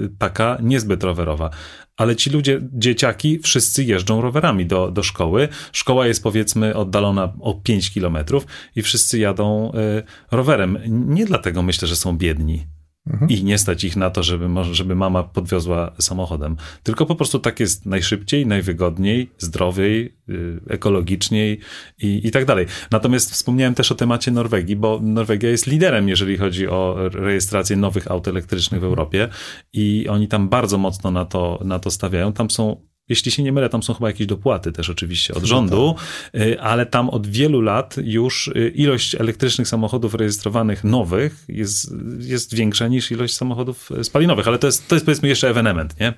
[0.06, 1.50] y, taka niezbyt rowerowa.
[1.98, 5.48] Ale ci ludzie, dzieciaki, wszyscy jeżdżą rowerami do, do szkoły.
[5.72, 10.78] Szkoła jest powiedzmy oddalona o 5 kilometrów i wszyscy jadą y, rowerem.
[10.88, 12.66] Nie dlatego myślę, że są biedni.
[13.08, 13.30] Mhm.
[13.30, 16.58] I nie stać ich na to, żeby, żeby mama podwiozła samochodem.
[16.84, 21.60] Tylko po prostu tak jest najszybciej, najwygodniej, zdrowiej, yy, ekologiczniej
[22.02, 22.66] i, i tak dalej.
[22.92, 28.12] Natomiast wspomniałem też o temacie Norwegii, bo Norwegia jest liderem, jeżeli chodzi o rejestrację nowych
[28.12, 29.30] aut elektrycznych w Europie
[29.74, 32.34] i oni tam bardzo mocno na to, na to stawiają.
[32.34, 35.96] Tam są jeśli się nie mylę, tam są chyba jakieś dopłaty też oczywiście od rządu,
[36.36, 42.56] y, ale tam od wielu lat już y, ilość elektrycznych samochodów rejestrowanych nowych jest, jest
[42.56, 46.14] większa niż ilość samochodów y, spalinowych, ale to jest, to jest powiedzmy jeszcze ewenement, nie?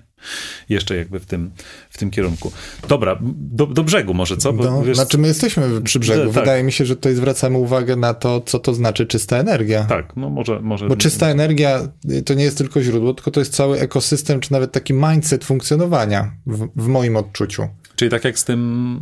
[0.69, 1.51] Jeszcze jakby w tym,
[1.89, 2.51] w tym kierunku.
[2.87, 4.53] Dobra, do, do brzegu może, co?
[4.53, 6.33] Bo, no, wiesz, znaczy my jesteśmy przy brzegu.
[6.33, 6.43] Tak.
[6.43, 9.83] Wydaje mi się, że tutaj zwracamy uwagę na to, co to znaczy czysta energia.
[9.83, 10.59] Tak, no może...
[10.59, 11.87] może Bo czysta energia
[12.25, 16.31] to nie jest tylko źródło, tylko to jest cały ekosystem, czy nawet taki mindset funkcjonowania
[16.45, 17.67] w, w moim odczuciu.
[17.95, 18.99] Czyli tak jak z tym,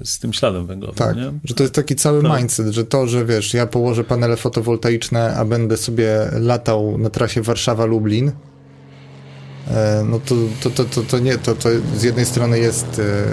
[0.00, 0.96] e, z tym śladem węglowym.
[0.96, 1.32] Tak, nie?
[1.44, 2.38] że to jest taki cały tak.
[2.38, 7.42] mindset, że to, że wiesz, ja położę panele fotowoltaiczne, a będę sobie latał na trasie
[7.42, 8.30] Warszawa-Lublin,
[10.04, 13.24] no to, to, to, to, to nie, to, to z jednej strony jest e,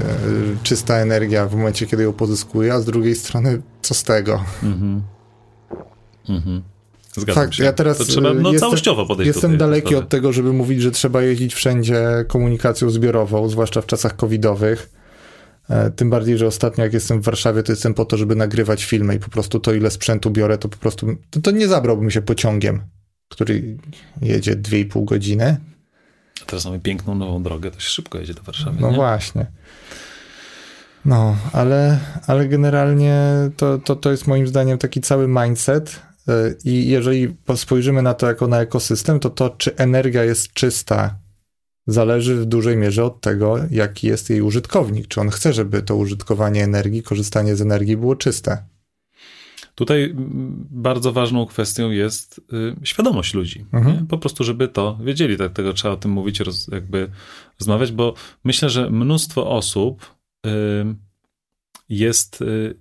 [0.63, 4.43] czysta energia w momencie, kiedy ją pozyskuję, a z drugiej strony co z tego?
[4.63, 5.02] Mhm.
[6.30, 6.63] Mhm.
[7.13, 7.63] Zgadzam Fakt, się.
[7.63, 10.04] ja teraz to trzeba no, jestem, całościowo podejść Jestem do daleki sprawy.
[10.04, 14.89] od tego, żeby mówić, że trzeba jeździć wszędzie komunikacją zbiorową, zwłaszcza w czasach covidowych.
[15.69, 18.84] E, Tym bardziej, że ostatnio jak jestem w Warszawie, to jestem po to, żeby nagrywać
[18.86, 22.12] filmy i po prostu to, ile sprzętu biorę, to po prostu, to, to nie zabrałbym
[22.12, 22.82] się pociągiem,
[23.30, 23.78] który
[24.21, 25.58] jedzie 2,5 godziny.
[26.41, 28.78] A teraz mamy piękną nową drogę, to się szybko jedzie do Warszawy.
[28.82, 28.95] No nie?
[28.95, 29.45] właśnie.
[31.06, 33.21] No, ale, ale generalnie
[33.58, 36.02] to, to, to jest moim zdaniem taki cały mindset.
[36.30, 41.19] y, I jeżeli spojrzymy na to jako na ekosystem, to to, czy energia jest czysta,
[41.88, 45.08] zależy w dużej mierze od tego, jaki jest jej użytkownik.
[45.08, 48.63] Czy on chce, żeby to użytkowanie energii, korzystanie z energii było czyste.
[49.75, 50.13] Tutaj
[50.71, 53.65] bardzo ważną kwestią jest y, świadomość ludzi.
[53.73, 53.95] Mhm.
[53.95, 54.07] Nie?
[54.07, 55.38] Po prostu, żeby to wiedzieli.
[55.38, 57.11] Dlatego trzeba o tym mówić, roz, jakby
[57.59, 60.49] rozmawiać, bo myślę, że mnóstwo osób y,
[61.89, 62.79] jest, y,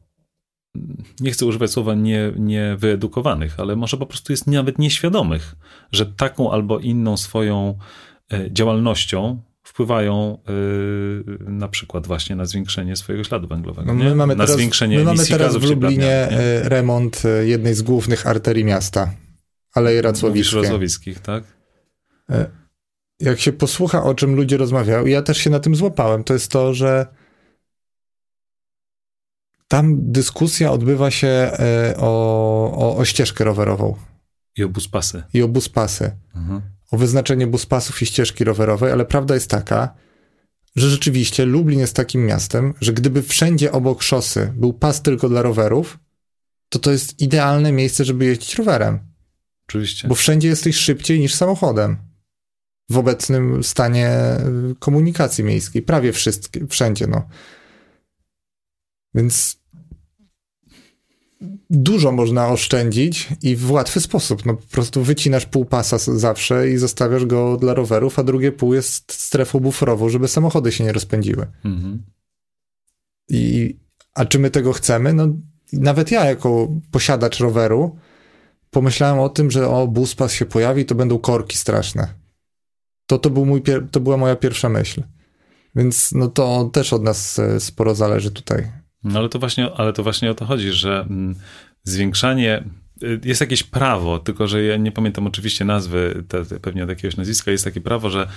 [1.21, 5.57] nie chcę używać słowa nie, niewyedukowanych, ale może po prostu jest nawet nieświadomych,
[5.93, 7.79] że taką albo inną swoją
[8.51, 9.43] działalnością
[9.75, 13.95] wpływają y, na przykład właśnie na zwiększenie swojego śladu węglowego.
[13.95, 14.09] No, nie?
[14.09, 16.41] my mamy na teraz, zwiększenie my mamy emisji teraz gazów w Lublinie nie?
[16.65, 19.11] y, remont y, jednej z głównych arterii miasta,
[19.77, 20.63] Mówisz Racławickiej.
[20.63, 21.45] Rozłowickich, tak?
[23.21, 26.51] jak się posłucha, o czym ludzie rozmawiają, ja też się na tym złapałem, to jest
[26.51, 27.07] to, że
[29.69, 31.51] tam dyskusja odbywa się
[31.97, 33.97] o, o, o ścieżkę rowerową
[34.57, 35.23] I o buspasy.
[35.35, 36.61] i o buspasy, Mhm.
[36.95, 39.95] O wyznaczenie buspasów i ścieżki rowerowej, ale prawda jest taka,
[40.77, 45.43] że rzeczywiście Lublin jest takim miastem, że gdyby wszędzie obok szosy był pas tylko dla
[45.43, 45.99] rowerów,
[46.69, 48.99] to to jest idealne miejsce, żeby jeździć rowerem.
[49.69, 50.09] Oczywiście.
[50.09, 51.97] Bo wszędzie jesteś szybciej niż samochodem.
[52.91, 54.11] W obecnym stanie
[54.71, 55.83] y, komunikacji miejskiej.
[55.83, 57.29] Prawie wszystkie, wszędzie, no.
[59.15, 59.57] Więc
[61.71, 64.47] dużo można oszczędzić i w łatwy sposób.
[64.47, 68.75] No po prostu wycinasz pół pasa zawsze i zostawiasz go dla rowerów, a drugie pół
[68.75, 71.47] jest strefą buforową, żeby samochody się nie rozpędziły.
[71.65, 72.03] Mhm.
[73.29, 73.77] I,
[74.15, 75.13] a czy my tego chcemy?
[75.13, 75.29] No,
[75.73, 77.97] nawet ja, jako posiadacz roweru,
[78.71, 82.15] pomyślałem o tym, że o, buspas się pojawi, to będą korki straszne.
[83.07, 85.03] To, to, był mój to była moja pierwsza myśl.
[85.77, 88.84] Więc no to też od nas e, sporo zależy tutaj.
[89.05, 91.35] No ale to właśnie, ale to właśnie o to chodzi, że mm,
[91.83, 92.65] zwiększanie
[93.03, 96.89] y, jest jakieś prawo, tylko że ja nie pamiętam oczywiście nazwy, te, te, pewnie od
[96.89, 98.29] jakiegoś nazwiska, jest takie prawo, że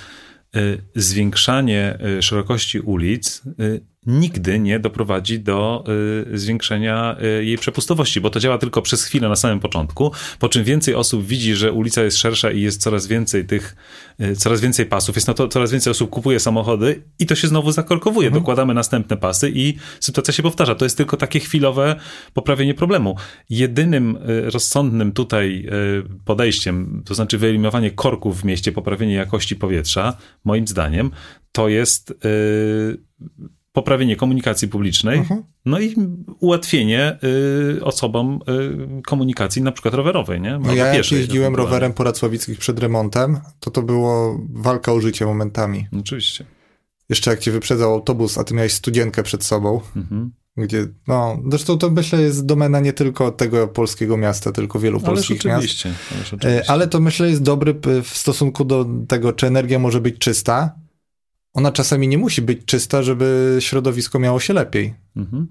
[0.55, 3.41] y, zwiększanie y, szerokości ulic
[4.07, 5.83] nigdy nie doprowadzi do
[6.33, 10.49] y, zwiększenia y, jej przepustowości, bo to działa tylko przez chwilę na samym początku, po
[10.49, 13.75] czym więcej osób widzi, że ulica jest szersza i jest coraz więcej tych,
[14.21, 17.47] y, coraz więcej pasów, jest na to coraz więcej osób kupuje samochody i to się
[17.47, 18.31] znowu zakorkowuje.
[18.31, 20.75] Dokładamy następne pasy i sytuacja się powtarza.
[20.75, 21.95] To jest tylko takie chwilowe
[22.33, 23.15] poprawienie problemu.
[23.49, 24.17] Jedynym
[24.53, 25.69] rozsądnym tutaj
[26.25, 31.11] podejściem, to znaczy wyeliminowanie korków w mieście, poprawienie jakości powietrza, moim zdaniem,
[31.51, 32.13] to jest
[33.77, 35.43] poprawienie komunikacji publicznej, Mhm.
[35.65, 35.95] no i
[36.39, 37.19] ułatwienie
[37.77, 38.39] y, osobom
[38.99, 40.59] y, komunikacji na przykład rowerowej, nie?
[40.59, 45.25] No ja jak jeździłem rowerem po Racławickich przed remontem, to to było walka o życie
[45.25, 45.87] momentami.
[45.99, 46.45] Oczywiście.
[47.09, 50.31] Jeszcze jak cię wyprzedzał autobus, a ty miałeś studienkę przed sobą, Mhm.
[50.57, 55.05] gdzie, no, zresztą to myślę jest domena nie tylko tego polskiego miasta, tylko wielu Ależ
[55.09, 55.57] polskich miast.
[55.57, 55.89] oczywiście.
[56.15, 56.71] Ależ E, oczywiście.
[56.71, 60.75] Ale to myślę jest dobry w stosunku do tego, czy energia może być czysta.
[61.53, 64.93] Ona czasami nie musi być czysta, żeby środowisko miało się lepiej.
[65.15, 65.47] Mhm.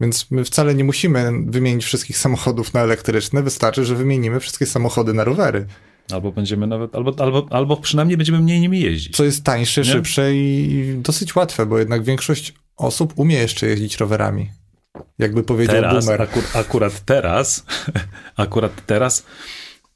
[0.00, 5.14] Więc my wcale nie musimy wymienić wszystkich samochodów na elektryczne, wystarczy, że wymienimy wszystkie samochody
[5.14, 5.66] na rowery.
[6.12, 9.16] Albo będziemy nawet, albo, albo, albo przynajmniej będziemy mniej nimi jeździć.
[9.16, 9.84] Co jest tańsze, Nie?
[9.86, 14.50] szybsze i dosyć łatwe, bo jednak większość osób umie jeszcze jeździć rowerami.
[15.18, 16.22] Jakby powiedział teraz, boomer.
[16.22, 17.64] akur, akurat teraz,
[18.36, 19.26] akurat teraz,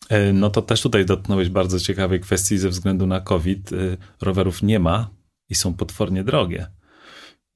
[0.09, 3.73] e, no to też tutaj dotknąłeś bardzo ciekawej kwestii ze względu na COVID.
[3.73, 3.77] e,
[4.21, 5.11] Rowerów nie ma
[5.49, 6.67] i są potwornie drogie.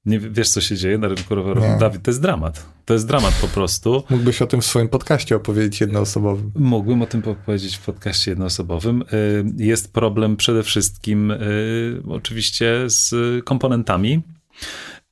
[0.05, 1.64] Nie wiesz, co się dzieje na rynku rowerów?
[1.64, 1.76] Nie.
[1.80, 2.66] Dawid, to jest dramat.
[2.84, 4.03] To jest dramat po prostu.
[4.11, 6.53] Mógłbyś o tym w swoim podcaście opowiedzieć jednoosobowym.
[6.55, 9.05] Mógłbym o tym powiedzieć w podcaście jednoosobowym.
[9.12, 13.14] Y, Jest problem przede wszystkim y, oczywiście z
[13.45, 14.22] komponentami,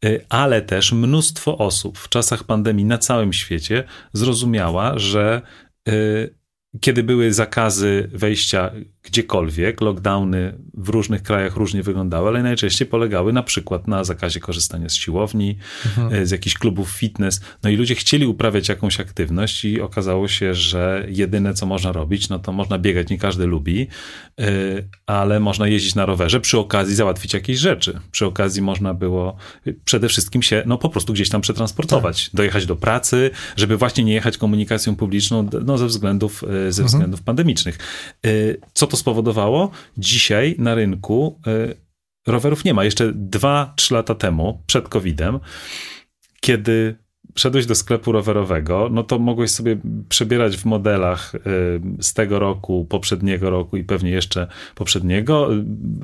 [0.04, 5.42] y, ale też mnóstwo osób w czasach pandemii na całym świecie zrozumiała, że
[6.80, 8.72] kiedy były zakazy wejścia
[9.06, 9.80] gdziekolwiek.
[9.80, 14.94] Lockdowny w różnych krajach różnie wyglądały, ale najczęściej polegały na przykład na zakazie korzystania z
[14.94, 16.26] siłowni, mhm.
[16.26, 17.40] z jakichś klubów fitness.
[17.62, 22.28] No i ludzie chcieli uprawiać jakąś aktywność i okazało się, że jedyne co można robić,
[22.28, 23.86] no to można biegać, nie każdy lubi,
[25.06, 28.00] ale można jeździć na rowerze, przy okazji załatwić jakieś rzeczy.
[28.10, 29.36] Przy okazji można było
[29.84, 32.34] przede wszystkim się, no po prostu gdzieś tam przetransportować, tak.
[32.34, 36.86] dojechać do pracy, żeby właśnie nie jechać komunikacją publiczną, no ze względów, ze mhm.
[36.86, 37.78] względów pandemicznych.
[38.74, 39.70] Co to to spowodowało?
[39.98, 41.76] Dzisiaj na rynku y,
[42.26, 42.84] rowerów nie ma.
[42.84, 45.40] Jeszcze 2-3 lata temu, przed COVID-em,
[46.40, 46.96] kiedy
[47.36, 49.76] szedłeś do sklepu rowerowego, no to mogłeś sobie
[50.08, 51.40] przebierać w modelach y,
[52.00, 55.48] z tego roku, poprzedniego roku i pewnie jeszcze poprzedniego.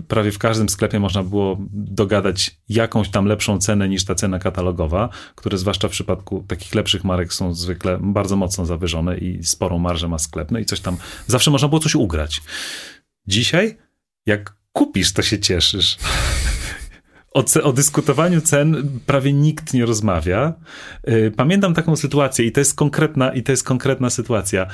[0.09, 5.09] Prawie w każdym sklepie można było dogadać jakąś tam lepszą cenę niż ta cena katalogowa,
[5.35, 10.09] które zwłaszcza w przypadku takich lepszych marek są zwykle bardzo mocno zawyżone i sporą marżę
[10.09, 10.51] ma sklep.
[10.51, 12.41] No i coś tam, zawsze można było coś ugrać.
[13.27, 13.77] Dzisiaj,
[14.27, 15.97] jak kupisz, to się cieszysz.
[17.35, 20.55] O, o, dyskutowaniu cen prawie nikt nie rozmawia.
[21.09, 24.67] Y, pamiętam taką sytuację i to jest konkretna, i to jest konkretna sytuacja.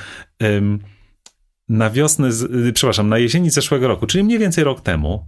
[1.69, 2.29] Na wiosnę,
[2.67, 5.25] y, przepraszam, na jesieni zeszłego roku, czyli mniej więcej rok temu,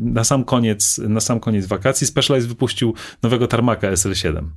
[0.00, 4.48] na sam koniec, na sam koniec wakacji Specialized wypuścił nowego tarmaka SL7.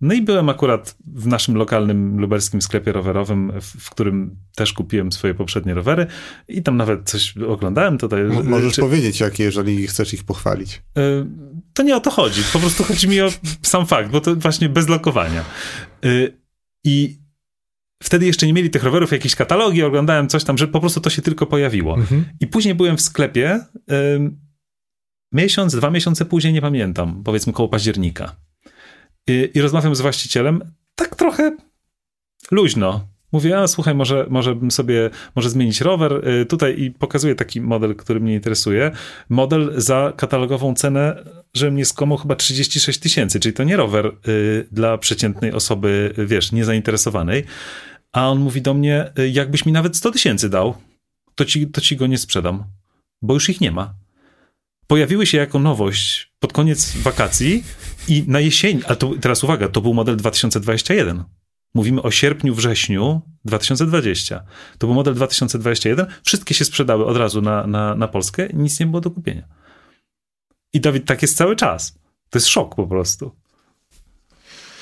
[0.00, 5.34] No i byłem akurat w naszym lokalnym lubelskim sklepie rowerowym, w, którym też kupiłem swoje
[5.34, 6.06] poprzednie rowery
[6.48, 8.22] i tam nawet coś oglądałem tutaj.
[8.44, 8.80] Możesz czy...
[8.80, 10.82] powiedzieć jakie, jeżeli chcesz ich pochwalić.
[10.98, 11.26] E,
[11.74, 12.42] to nie o to chodzi.
[12.52, 13.28] Po prostu chodzi mi o
[13.62, 15.44] sam fakt, bo to właśnie bez lokowania.
[16.04, 16.08] E,
[16.84, 17.25] I
[18.02, 21.10] wtedy jeszcze nie mieli tych rowerów, jakieś katalogi, oglądałem coś tam, że po prostu to
[21.10, 21.94] się tylko pojawiło.
[21.94, 22.24] Mhm.
[22.40, 24.30] I później byłem w sklepie, y,
[25.32, 28.36] miesiąc, dwa miesiące później, nie pamiętam, powiedzmy koło października.
[29.26, 31.56] I, i rozmawiam z właścicielem, tak trochę
[32.50, 33.08] luźno.
[33.36, 36.28] Mówię, a słuchaj, może, może bym sobie, może zmienić rower.
[36.28, 38.90] Y, tutaj i pokazuję taki model, który mnie interesuje.
[39.28, 41.24] Model za katalogową cenę,
[41.54, 46.52] że mnie skomał chyba 36 tysięcy, czyli to nie rower y, dla przeciętnej osoby, wiesz,
[46.52, 47.44] niezainteresowanej.
[48.12, 50.74] A on mówi do mnie, y, jakbyś mi nawet 100 tysięcy dał,
[51.34, 52.64] to ci, to ci go nie sprzedam,
[53.22, 53.94] bo już ich nie ma.
[54.86, 57.64] Pojawiły się jako nowość pod koniec wakacji
[58.08, 61.24] i na jesień, a to, teraz uwaga, to był model 2021.
[61.74, 64.44] Mówimy o sierpniu, wrześniu 2020.
[64.78, 66.06] To był model 2021.
[66.24, 69.48] Wszystkie się sprzedały od razu na, na, na Polskę, nic nie było do kupienia.
[70.72, 71.98] I Dawid, tak jest cały czas.
[72.30, 73.32] To jest szok po prostu.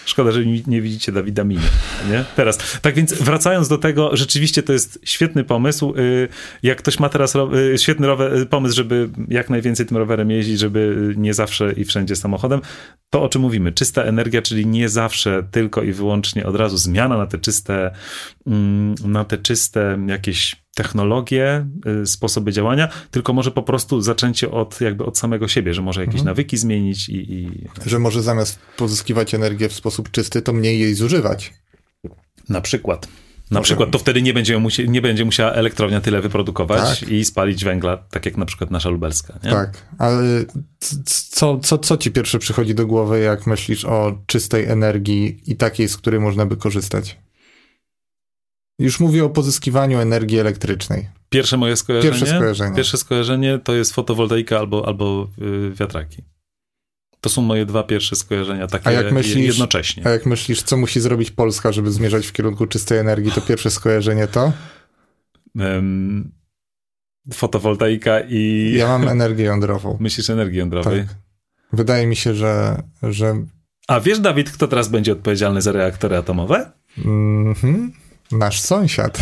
[0.05, 1.62] Szkoda, że nie widzicie Dawida Miny,
[2.11, 2.24] nie?
[2.36, 2.80] Teraz.
[2.80, 5.94] Tak więc wracając do tego, rzeczywiście to jest świetny pomysł.
[5.98, 6.28] Y,
[6.62, 7.34] jak ktoś ma teraz
[7.74, 11.84] y, świetny rower, y, pomysł, żeby jak najwięcej tym rowerem jeździć, żeby nie zawsze i
[11.84, 12.61] wszędzie samochodem,
[13.11, 17.18] to o czym mówimy, czysta energia, czyli nie zawsze tylko i wyłącznie od razu zmiana
[17.18, 17.90] na te czyste,
[18.46, 21.66] mm, na te czyste jakieś technologie,
[22.02, 26.00] y, sposoby działania, tylko może po prostu zaczęcie od jakby od samego siebie, że może
[26.00, 26.26] jakieś mhm.
[26.26, 27.68] nawyki zmienić i, i...
[27.86, 31.54] Że może zamiast pozyskiwać energię w sposób czysty, to mniej jej zużywać.
[32.48, 33.08] Na przykład.
[33.50, 33.64] Na może...
[33.64, 37.08] przykład to wtedy nie będzie, nie będzie musiała elektrownia tyle wyprodukować tak.
[37.08, 39.38] i spalić węgla, tak jak na przykład nasza lubelska.
[39.44, 39.50] Nie?
[39.50, 40.44] Tak, ale
[41.10, 45.88] co, co, co ci pierwsze przychodzi do głowy, jak myślisz o czystej energii i takiej,
[45.88, 47.18] z której można by korzystać?
[48.78, 51.08] Już mówię o pozyskiwaniu energii elektrycznej.
[51.28, 52.12] Pierwsze moje skojarzenie?
[52.12, 52.76] Pierwsze skojarzenie.
[52.76, 56.22] Pierwsze skojarzenie to jest fotowoltaika albo, albo yy, wiatraki.
[57.20, 60.06] To są moje dwa pierwsze skojarzenia, takie a jak myślisz, jednocześnie.
[60.06, 63.70] A jak myślisz, co musi zrobić Polska, żeby zmierzać w kierunku czystej energii, to pierwsze
[63.70, 64.52] skojarzenie to?
[65.54, 66.32] Um,
[67.32, 68.72] fotowoltaika i...
[68.76, 69.96] Ja mam energię jądrową.
[70.00, 71.00] Myślisz energię jądrowej?
[71.00, 71.16] Tak.
[71.72, 73.44] Wydaje mi się, że, że...
[73.88, 76.72] A wiesz, Dawid, kto teraz będzie odpowiedzialny za reaktory atomowe?
[77.04, 77.92] Mhm.
[78.32, 79.18] Nasz sąsiad.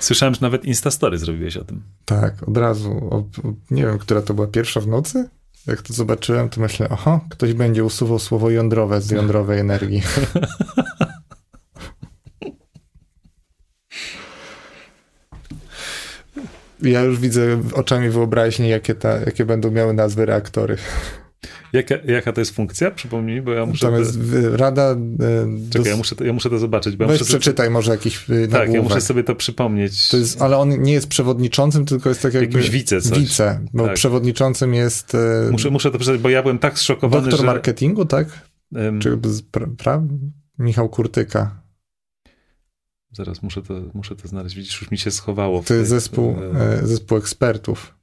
[0.00, 1.82] Słyszałem, że nawet Instastory zrobiłeś o tym.
[2.04, 3.08] Tak, od razu.
[3.10, 3.24] O,
[3.70, 5.28] nie wiem, która to była pierwsza w nocy?
[5.66, 10.02] Jak to zobaczyłem, to myślę, aha, ktoś będzie usuwał słowo jądrowe z jądrowej energii.
[16.82, 20.76] ja już widzę oczami wyobraźni, jakie, ta, jakie będą miały nazwy reaktory.
[21.74, 22.90] Jaka, jaka to jest funkcja?
[22.90, 23.86] Przypomnij, bo ja muszę...
[23.86, 24.56] Tam jest te...
[24.56, 24.90] rada...
[24.92, 24.96] E,
[25.70, 26.96] Czekaj, ja muszę to, ja muszę to zobaczyć.
[26.96, 27.70] Bo ja przeczytaj sobie...
[27.70, 30.08] może jakiś e, Tak, ja muszę sobie to przypomnieć.
[30.08, 32.58] To jest, ale on nie jest przewodniczącym, tylko jest tak jakby...
[32.58, 33.18] Jakimś wice coś.
[33.18, 33.94] Wice, bo tak.
[33.94, 35.14] przewodniczącym jest...
[35.14, 37.46] E, muszę, muszę to przeczytać, bo ja byłem tak zszokowany, Doktor że...
[37.46, 38.48] marketingu, tak?
[38.72, 39.00] Um...
[39.00, 39.18] Czy
[39.50, 40.02] pra, pra...
[40.58, 41.62] Michał Kurtyka.
[43.12, 44.56] Zaraz muszę to, muszę to znaleźć.
[44.56, 45.62] Widzisz, już mi się schowało.
[45.62, 46.36] To jest zespół,
[46.82, 47.94] zespół ekspertów.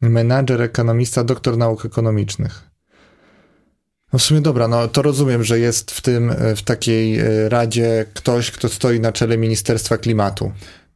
[0.00, 2.70] Menadżer, ekonomista, doktor nauk ekonomicznych.
[4.12, 7.18] No w sumie dobra, no to rozumiem, że jest w tym, w takiej
[7.48, 10.52] radzie ktoś, kto stoi na czele Ministerstwa Klimatu.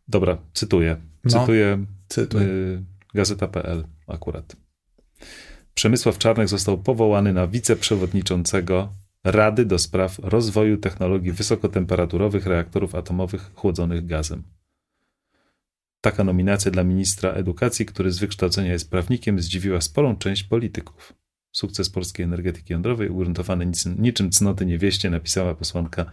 [0.09, 0.97] Dobra, cytuję.
[1.29, 2.43] Cytuję no, cytuj.
[2.43, 2.83] y,
[3.15, 4.57] gazeta.pl akurat.
[5.75, 8.93] Przemysław Czarnek został powołany na wiceprzewodniczącego
[9.25, 14.43] Rady do Spraw Rozwoju Technologii Wysokotemperaturowych Reaktorów Atomowych Chłodzonych Gazem.
[16.01, 21.13] Taka nominacja dla ministra edukacji, który z wykształcenia jest prawnikiem, zdziwiła sporą część polityków.
[21.53, 26.05] Sukces polskiej energetyki jądrowej ugruntowany niczym cnoty niewieście, napisała posłanka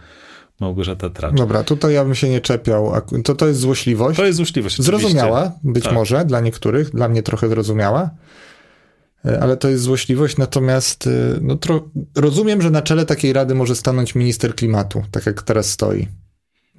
[0.59, 1.35] Małgorzata Tracz.
[1.35, 2.91] Dobra, tutaj ja bym się nie czepiał.
[3.23, 4.17] To, to jest złośliwość.
[4.17, 4.81] To jest złośliwość.
[4.81, 5.93] Zrozumiała, być tak.
[5.93, 8.09] może dla niektórych, dla mnie trochę zrozumiała,
[9.25, 10.37] e, ale to jest złośliwość.
[10.37, 11.09] Natomiast e,
[11.41, 11.89] no, tro...
[12.15, 16.07] rozumiem, że na czele takiej rady może stanąć minister klimatu, tak jak teraz stoi.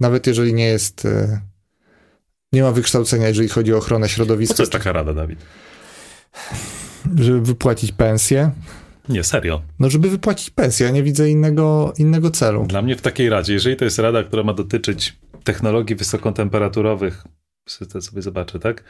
[0.00, 1.06] Nawet jeżeli nie jest.
[2.52, 4.54] Nie ma wykształcenia, jeżeli chodzi o ochronę środowiska.
[4.54, 5.38] Po co jest taka rada, Dawid?
[7.18, 8.50] Żeby wypłacić pensję.
[9.08, 9.62] Nie, serio.
[9.78, 12.66] No, żeby wypłacić pensję, ja nie widzę innego, innego celu.
[12.66, 17.24] Dla mnie w takiej radzie, jeżeli to jest rada, która ma dotyczyć technologii wysokotemperaturowych,
[17.92, 18.84] to sobie zobaczę, tak?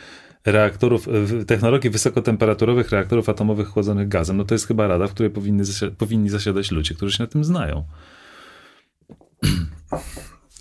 [0.47, 1.09] Reaktorów,
[1.47, 5.87] technologii wysokotemperaturowych reaktorów atomowych chłodzonych gazem, no to jest chyba rada, w której powinny, zasi
[5.91, 7.85] powinni zasiadać ludzie, którzy się na tym znają.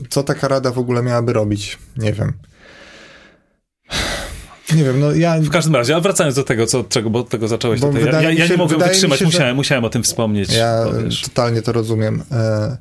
[0.09, 1.77] Co taka rada w ogóle miałaby robić?
[1.97, 2.33] Nie wiem.
[4.75, 5.39] Nie wiem, no ja...
[5.41, 8.31] W każdym razie, a wracając do tego, co, czego, bo tego zacząłeś tutaj, ja, ja,
[8.31, 10.53] ja nie mogę wytrzymać, się, musiałem, musiałem o tym wspomnieć.
[10.53, 10.85] Ja
[11.23, 12.23] totalnie to rozumiem.
[12.31, 12.77] E,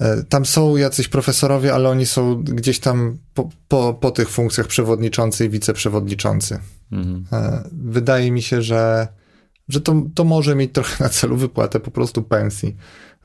[0.00, 4.66] e, tam są jacyś profesorowie, ale oni są gdzieś tam po, po, po tych funkcjach
[4.66, 6.58] przewodniczący i wiceprzewodniczący.
[6.92, 7.24] Mhm.
[7.32, 9.08] E, wydaje mi się, że,
[9.68, 12.76] że to, to może mieć trochę na celu wypłatę po prostu pensji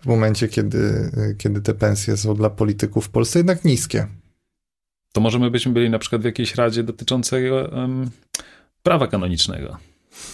[0.02, 4.08] w momencie, kiedy, kiedy te pensje są dla polityków w Polsce jednak niskie
[5.12, 8.10] to może my byśmy byli na przykład w jakiejś radzie dotyczącej um,
[8.84, 9.78] prawa kanonicznego.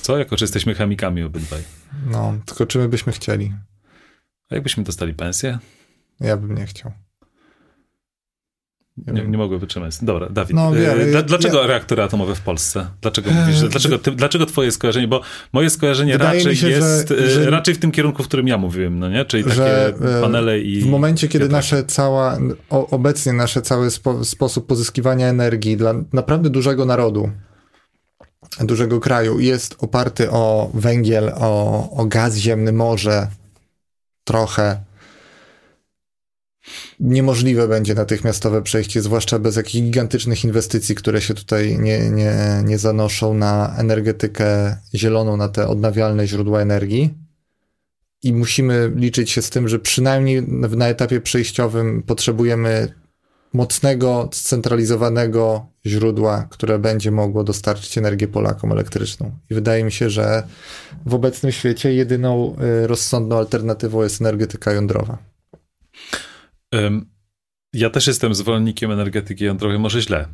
[0.02, 0.18] Co?
[0.18, 1.64] Jako, że jesteśmy chemikami obydwaj.
[2.12, 3.54] No, tylko czy my byśmy chcieli?
[4.50, 5.60] A jakbyśmy dostali pensję?
[6.20, 6.92] Ja bym nie chciał.
[8.98, 9.98] Nie, nie mogę wytrzymać.
[10.02, 10.56] Dobra, Dawid.
[10.56, 11.68] No, e, dlaczego ja...
[11.68, 12.88] reaktory atomowe w Polsce?
[13.02, 15.08] Dlaczego mówisz, że, dlaczego, ty, dlaczego twoje skojarzenie?
[15.08, 15.22] Bo
[15.54, 19.00] moje skojarzenie raczej się, jest że, że, raczej w tym kierunku, w którym ja mówiłem,
[19.00, 19.26] no nie?
[19.26, 20.82] Czyli takie e, panele i...
[20.82, 22.38] W momencie, kiedy nasze cała,
[22.70, 27.30] obecnie nasze cały spo, sposób pozyskiwania energii dla naprawdę dużego narodu,
[28.60, 33.28] dużego kraju jest oparty o węgiel, o, o gaz ziemny, morze,
[34.24, 34.80] trochę,
[37.00, 42.36] niemożliwe będzie natychmiastowe przejście, zwłaszcza bez jakichś gigantycznych inwestycji, które się tutaj nie, nie,
[42.66, 47.14] nie zanoszą na energetykę zieloną, na te odnawialne źródła energii.
[48.24, 52.94] I musimy liczyć się z tym, że przynajmniej na etapie przejściowym potrzebujemy
[53.54, 59.32] mocnego, scentralizowanego źródła, które będzie mogło dostarczyć energię Polakom elektryczną.
[59.50, 60.44] I wydaje mi się, że
[61.06, 65.18] w obecnym świecie jedyną y, rozsądną alternatywą jest energetyka jądrowa.
[67.74, 70.28] Ja też jestem zwolennikiem energetyki jądrowej, może źle.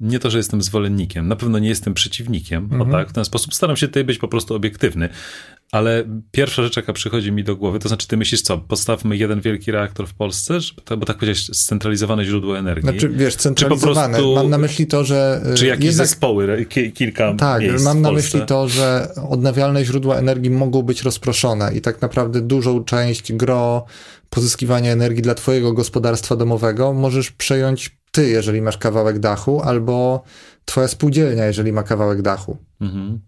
[0.00, 2.82] Nie to, że jestem zwolennikiem, na pewno nie jestem przeciwnikiem, mhm.
[2.82, 5.08] o tak, w ten sposób staram się tutaj być po prostu obiektywny,
[5.72, 9.40] ale pierwsza rzecz, jaka przychodzi mi do głowy, to znaczy ty myślisz co, postawmy jeden
[9.40, 10.58] wielki reaktor w Polsce,
[10.98, 12.90] bo tak powiedziałeś, scentralizowane źródło energii.
[12.90, 15.42] Znaczy, wiesz, centralizowane, prostu, mam na myśli to, że...
[15.52, 20.50] Y, czy jakieś jednak, zespoły, kilka Tak, mam na myśli to, że odnawialne źródła energii
[20.50, 23.84] mogą być rozproszone i tak naprawdę dużą część gro
[24.34, 30.22] pozyskiwania energii dla twojego gospodarstwa domowego możesz przejąć ty, jeżeli masz kawałek dachu, albo
[30.64, 32.56] twoja spółdzielnia, jeżeli ma kawałek dachu.
[32.80, 33.20] Mhm.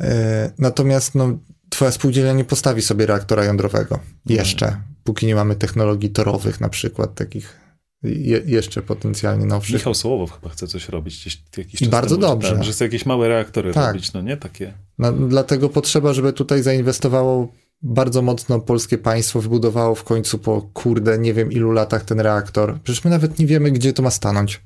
[0.00, 1.38] E, natomiast no,
[1.68, 4.84] twoja spółdzielnia nie postawi sobie reaktora jądrowego jeszcze, mhm.
[5.04, 7.60] póki nie mamy technologii torowych na przykład, takich
[8.02, 9.74] je, jeszcze potencjalnie nowszych.
[9.74, 12.64] Michał Sołowow chyba chce coś robić gdzieś jakiś I bardzo temu, dobrze.
[12.64, 13.86] że chce jakieś małe reaktory tak.
[13.86, 14.36] robić, no nie?
[14.36, 14.72] Takie.
[14.98, 17.48] No, dlatego potrzeba, żeby tutaj zainwestowało
[17.84, 22.80] bardzo mocno polskie państwo wybudowało w końcu po kurde, nie wiem ilu latach ten reaktor.
[22.82, 24.60] Przecież my nawet nie wiemy, gdzie to ma stanąć.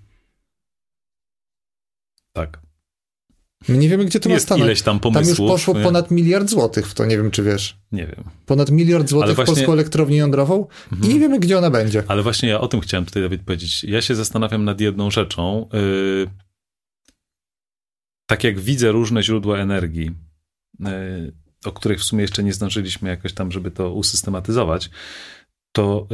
[2.32, 2.60] Tak.
[3.68, 4.64] My nie wiemy, gdzie to Jest ma stanąć.
[4.64, 5.36] ileś tam pomysłów.
[5.36, 5.84] Tam już poszło nie?
[5.84, 7.78] ponad miliard złotych w to, nie wiem, czy wiesz.
[7.92, 8.24] Nie wiem.
[8.46, 9.54] Ponad miliard złotych właśnie...
[9.54, 11.10] w polską elektrownię jądrową mhm.
[11.10, 12.02] i nie wiemy, gdzie ona będzie.
[12.08, 13.84] Ale właśnie ja o tym chciałem tutaj, Dawid, powiedzieć.
[13.84, 15.68] Ja się zastanawiam nad jedną rzeczą.
[15.72, 16.30] Yy...
[18.26, 20.10] Tak jak widzę różne źródła energii,
[20.80, 21.32] yy
[21.64, 24.90] o których w sumie jeszcze nie zdążyliśmy jakoś tam, żeby to usystematyzować,
[25.72, 26.06] to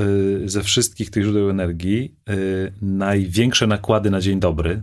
[0.44, 4.82] y, ze wszystkich tych źródeł energii y, największe nakłady na dzień dobry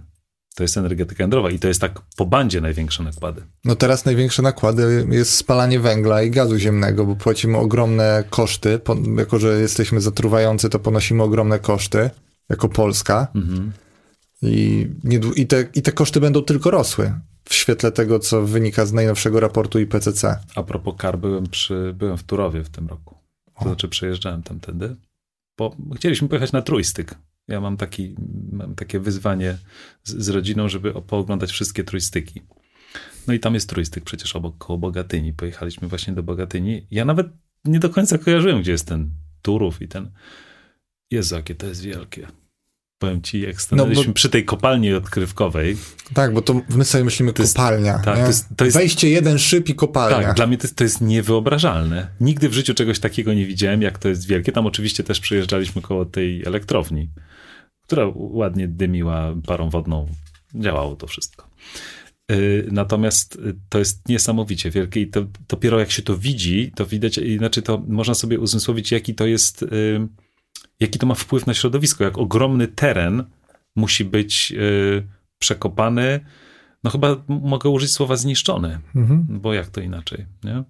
[0.55, 3.41] to jest energetyka jądrowa i to jest tak po bandzie największe nakłady.
[3.65, 8.79] No teraz największe nakłady jest spalanie węgla i gazu ziemnego, bo płacimy ogromne koszty,
[9.17, 12.09] jako że jesteśmy zatruwający, to ponosimy ogromne koszty
[12.49, 13.27] jako Polska.
[13.35, 13.71] Mhm.
[14.41, 14.87] I,
[15.35, 17.13] i, te, I te koszty będą tylko rosły
[17.43, 20.39] w świetle tego, co wynika z najnowszego raportu IPCC.
[20.55, 23.15] A propos kar, byłem, przy, byłem w Turowie w tym roku.
[23.59, 24.95] To znaczy przejeżdżałem tamtędy.
[25.57, 27.15] Bo chcieliśmy pojechać na trójstyk.
[27.47, 28.15] Ja mam, taki,
[28.51, 29.57] mam takie wyzwanie
[30.03, 32.41] z, z rodziną, żeby pooglądać wszystkie trójstyki.
[33.27, 35.33] No i tam jest trójstyk przecież obok, koło Bogatyni.
[35.33, 36.87] Pojechaliśmy właśnie do Bogatyni.
[36.91, 37.27] Ja nawet
[37.65, 39.11] nie do końca kojarzyłem, gdzie jest ten
[39.41, 40.11] Turów i ten...
[41.11, 42.27] Jezu, jakie to jest wielkie.
[43.01, 44.13] Powiem ci, jak stanęliśmy no, bo...
[44.13, 45.77] przy tej kopalni odkrywkowej.
[46.13, 47.93] Tak, bo to my sobie myślimy to kopalnia.
[47.93, 50.27] Jest, tak, to jest, to jest, Wejście jeden szyb i kopalnia.
[50.27, 52.07] Tak, dla mnie to jest, to jest niewyobrażalne.
[52.19, 54.51] Nigdy w życiu czegoś takiego nie widziałem, jak to jest wielkie.
[54.51, 57.09] Tam oczywiście też przyjeżdżaliśmy koło tej elektrowni,
[57.83, 60.07] która ładnie dymiła parą wodną.
[60.55, 61.47] Działało to wszystko.
[62.31, 63.39] Y, natomiast
[63.69, 67.83] to jest niesamowicie wielkie i to dopiero jak się to widzi, to widać, inaczej to
[67.87, 69.67] można sobie uzmysłowić, jaki to jest, y,
[70.81, 73.23] jaki to ma wpływ na środowisko, jak ogromny teren
[73.75, 74.53] musi być
[75.39, 76.19] przekopany.
[76.83, 79.25] No chyba mogę użyć słowa zniszczony, mhm.
[79.29, 80.63] bo jak to inaczej, nie?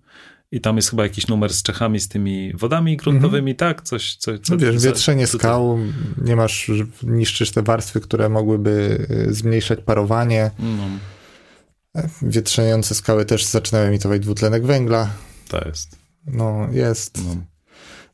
[0.51, 3.75] I tam jest chyba jakiś numer z Czechami, z tymi wodami gruntowymi, mhm.
[3.75, 3.81] tak?
[3.81, 5.79] Coś, coś, co, wiesz, wietrzenie skał,
[6.17, 6.71] nie masz,
[7.03, 10.51] niszczysz te warstwy, które mogłyby zmniejszać parowanie.
[10.59, 10.83] No.
[12.21, 15.09] Wietrzające skały też zaczynają emitować dwutlenek węgla.
[15.47, 15.97] To jest.
[16.25, 17.25] No, jest.
[17.25, 17.35] No.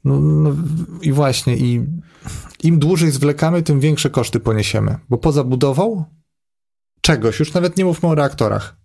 [0.08, 0.56] No, no,
[1.02, 1.86] I właśnie, i
[2.64, 4.98] im dłużej zwlekamy, tym większe koszty poniesiemy.
[5.10, 6.06] Bo poza budową
[7.02, 8.78] czegoś, już nawet nie mówmy o reaktorach,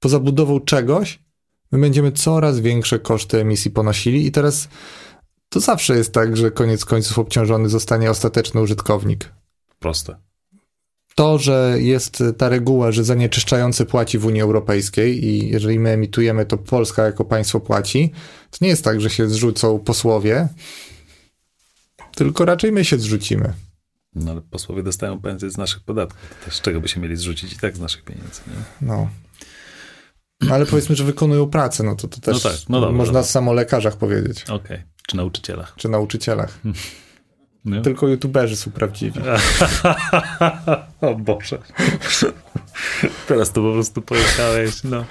[0.00, 1.24] poza budową czegoś,
[1.72, 4.68] my będziemy coraz większe koszty emisji ponosili i teraz
[5.48, 9.32] to zawsze jest tak, że koniec końców obciążony zostanie ostateczny użytkownik.
[9.78, 10.16] Proste
[11.14, 16.46] to, że jest ta reguła, że zanieczyszczający płaci w Unii Europejskiej i jeżeli my emitujemy,
[16.46, 18.12] to Polska jako państwo płaci,
[18.50, 20.48] to nie jest tak, że się zrzucą posłowie,
[22.16, 23.52] tylko raczej my się zrzucimy.
[24.14, 26.34] No ale posłowie dostają pensję z naszych podatków.
[26.44, 28.40] To z czego by się mieli zrzucić i tak z naszych pieniędzy.
[28.46, 28.86] Nie?
[28.88, 29.08] No.
[30.50, 33.28] Ale powiedzmy, że wykonują pracę, no to, to też no tak, no dobra, można dobra.
[33.28, 34.42] samo lekarzach powiedzieć.
[34.42, 34.82] Okej, okay.
[35.08, 35.74] czy nauczycielach.
[35.76, 36.58] Czy nauczycielach.
[37.64, 37.80] Nie?
[37.80, 39.20] Tylko youtuberzy są prawdziwi.
[41.00, 41.58] o Boże.
[43.28, 45.04] Teraz to po prostu pojechałeś, no.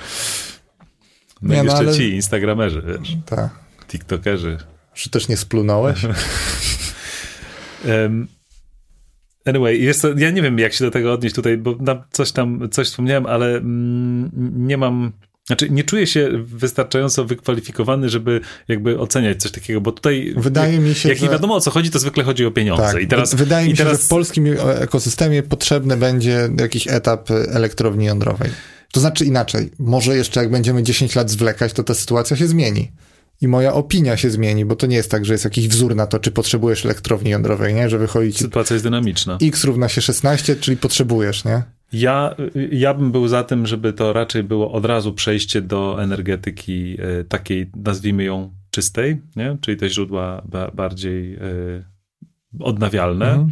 [1.41, 1.93] No nie, no, jeszcze ale...
[1.93, 3.17] ci, instagramerzy, wiesz.
[3.25, 3.49] Tak.
[3.87, 4.57] TikTokerzy.
[4.93, 6.03] Czy też nie splunąłeś?
[7.85, 8.27] um,
[9.45, 11.75] anyway, jest to, ja nie wiem, jak się do tego odnieść tutaj, bo
[12.11, 14.31] coś tam, coś wspomniałem, ale mm,
[14.67, 15.11] nie mam
[15.47, 20.33] znaczy, nie czuję się wystarczająco wykwalifikowany, żeby jakby oceniać coś takiego, bo tutaj.
[20.37, 21.25] Wydaje jak, mi się, jak że...
[21.25, 22.83] nie wiadomo o co chodzi, to zwykle chodzi o pieniądze.
[22.83, 24.01] Tak, I teraz, wydaje mi się, teraz...
[24.01, 28.49] że w polskim ekosystemie potrzebny będzie jakiś etap elektrowni jądrowej.
[28.91, 32.91] To znaczy inaczej, może jeszcze jak będziemy 10 lat zwlekać, to ta sytuacja się zmieni.
[33.41, 36.07] I moja opinia się zmieni, bo to nie jest tak, że jest jakiś wzór na
[36.07, 37.89] to, czy potrzebujesz elektrowni jądrowej, nie?
[37.89, 38.33] Że wychodzi.
[38.33, 39.37] Sytuacja jest dynamiczna.
[39.41, 41.63] X równa się 16, czyli potrzebujesz, nie?
[41.93, 42.35] Ja,
[42.71, 47.23] ja bym był za tym, żeby to raczej było od razu przejście do energetyki e,
[47.23, 49.57] takiej, nazwijmy ją czystej, nie?
[49.61, 50.41] czyli te źródła
[50.73, 51.39] bardziej e,
[52.59, 53.31] odnawialne.
[53.31, 53.51] Mhm.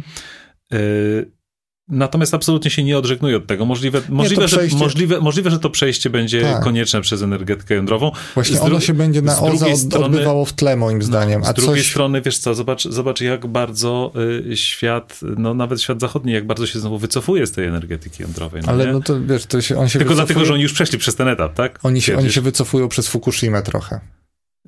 [1.88, 3.64] Natomiast absolutnie się nie odżegnuję od tego.
[3.64, 4.78] Możliwe, możliwe, przejście...
[4.78, 6.62] że, możliwe, możliwe, że to przejście będzie tak.
[6.62, 8.10] konieczne przez energetykę jądrową.
[8.34, 11.40] Właśnie ono się będzie na od, strony, odbywało w tle, moim no, zdaniem.
[11.40, 11.90] No, z drugiej coś...
[11.90, 14.12] strony, wiesz co, zobacz, zobacz jak bardzo
[14.50, 18.62] y, świat, no nawet świat zachodni, jak bardzo się znowu wycofuje z tej energetyki jądrowej.
[18.62, 18.92] No, Ale nie?
[18.92, 20.26] no to wiesz, to się, on się Tylko wycofuje...
[20.26, 21.78] dlatego, że oni już przeszli przez ten etap, tak?
[21.82, 24.00] Oni się, oni się wycofują przez Fukushimę trochę.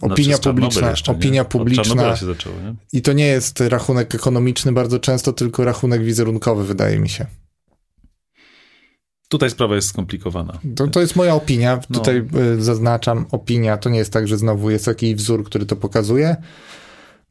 [0.00, 2.16] Opinia no, publiczna, jeszcze, opinia publiczna.
[2.16, 2.56] Zaczęło,
[2.92, 7.26] I to nie jest rachunek ekonomiczny bardzo często, tylko rachunek wizerunkowy, wydaje mi się.
[9.28, 10.58] Tutaj sprawa jest skomplikowana.
[10.76, 11.80] To, to jest moja opinia.
[11.90, 11.98] No.
[11.98, 12.24] Tutaj
[12.56, 13.76] y, zaznaczam opinia.
[13.76, 16.36] To nie jest tak, że znowu jest jakiś wzór, który to pokazuje.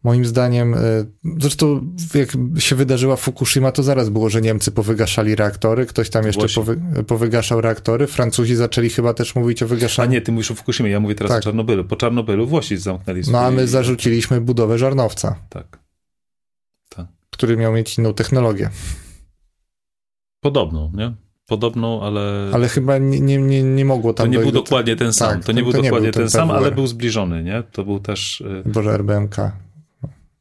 [0.04, 1.06] Moim zdaniem, y,
[1.40, 2.30] zresztą jak
[2.62, 7.62] się wydarzyła Fukushima, to zaraz było, że Niemcy powygaszali reaktory, ktoś tam jeszcze powy, powygaszał
[7.62, 10.10] reaktory, Francuzi zaczęli chyba też mówić o wygaszaniu.
[10.10, 11.40] A nie, ty mówisz o Fukushimie, ja mówię teraz tak.
[11.40, 11.86] o Czarnobylu.
[11.86, 13.34] Po Czarnobylu Włosi zamknęli swój...
[13.34, 15.36] No a my zarzuciliśmy budowę żarnowca.
[15.50, 15.80] Tak.
[16.90, 17.08] tak.
[17.30, 18.70] Który miał mieć inną technologię.
[20.42, 21.14] Podobną, nie?
[21.48, 22.50] podobną, ale...
[22.54, 25.44] Ale chyba nie, nie, nie, nie mogło tam To nie był dokładnie ten sam, tak,
[25.44, 27.64] to nie był to dokładnie nie był ten, ten sam, ale był zbliżony, nie?
[27.72, 28.42] To był też...
[28.42, 29.36] Y, Boże, RBMK.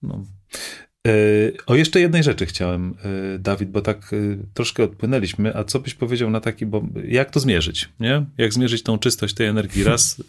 [0.03, 0.25] No.
[1.07, 2.95] Y, o jeszcze jednej rzeczy chciałem,
[3.35, 4.11] y, Dawid, bo tak
[4.55, 8.27] troszkę odpłynęliśmy, a co byś powiedział na taki, bo jak to zmierzyć, nie?
[8.39, 9.85] Jak zmierzyć tą czystość tej energii?
[9.85, 10.23] Raz,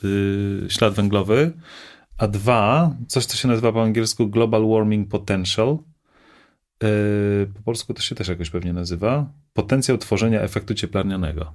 [0.69, 1.51] ślad węglowy,
[2.17, 5.77] a dwa, coś, co się nazywa po angielsku Global Warming Potential,
[7.53, 11.53] po polsku to się też jakoś pewnie nazywa, potencjał tworzenia efektu cieplarnianego.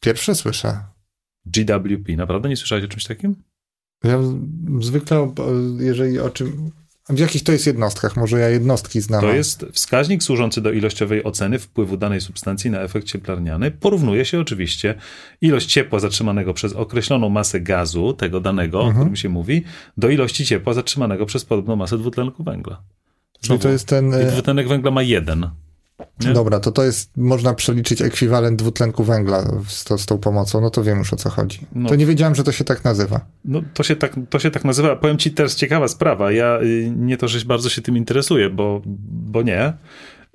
[0.00, 0.78] Pierwsze słyszę.
[1.46, 2.16] GWP.
[2.16, 3.36] Naprawdę nie słyszałeś o czymś takim?
[4.04, 4.18] Ja
[4.80, 5.34] zwykle,
[5.78, 6.70] jeżeli o czym
[7.08, 8.16] W jakich to jest jednostkach?
[8.16, 9.20] Może ja jednostki znam.
[9.20, 13.70] To jest wskaźnik służący do ilościowej oceny wpływu danej substancji na efekt cieplarniany.
[13.70, 14.94] Porównuje się oczywiście
[15.40, 18.96] ilość ciepła zatrzymanego przez określoną masę gazu, tego danego, mhm.
[18.96, 19.64] o którym się mówi,
[19.96, 22.82] do ilości ciepła zatrzymanego przez podobną masę dwutlenku węgla.
[23.42, 24.14] Znowu, to jest ten.
[24.14, 25.50] E, dwutlenek węgla ma jeden.
[26.20, 26.32] Nie?
[26.32, 30.70] Dobra, to to jest, można przeliczyć ekwiwalent dwutlenku węgla z, to, z tą pomocą, no
[30.70, 31.66] to wiem już o co chodzi.
[31.74, 33.20] No, to nie wiedziałem, że to się tak nazywa.
[33.44, 34.96] No to się tak, to się tak nazywa.
[34.96, 36.32] Powiem ci teraz ciekawa sprawa.
[36.32, 39.72] Ja y, nie to, że bardzo się tym interesuję, bo, bo nie,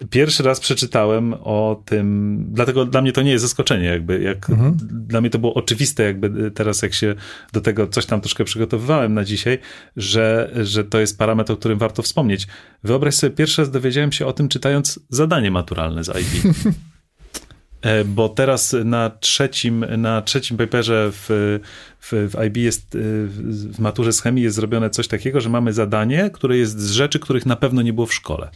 [0.09, 4.77] Pierwszy raz przeczytałem o tym, dlatego dla mnie to nie jest zaskoczenie, jakby, jak mhm.
[4.91, 7.15] dla mnie to było oczywiste, jakby teraz jak się
[7.53, 9.59] do tego coś tam troszkę przygotowywałem na dzisiaj,
[9.97, 12.47] że, że to jest parametr, o którym warto wspomnieć.
[12.83, 16.53] Wyobraź sobie, pierwszy raz dowiedziałem się o tym czytając zadanie maturalne z IB.
[17.81, 21.59] E, bo teraz na trzecim, na trzecim paperze w,
[21.99, 22.97] w, w IB jest,
[23.71, 27.19] w maturze z chemii jest zrobione coś takiego, że mamy zadanie, które jest z rzeczy,
[27.19, 28.51] których na pewno nie było w szkole.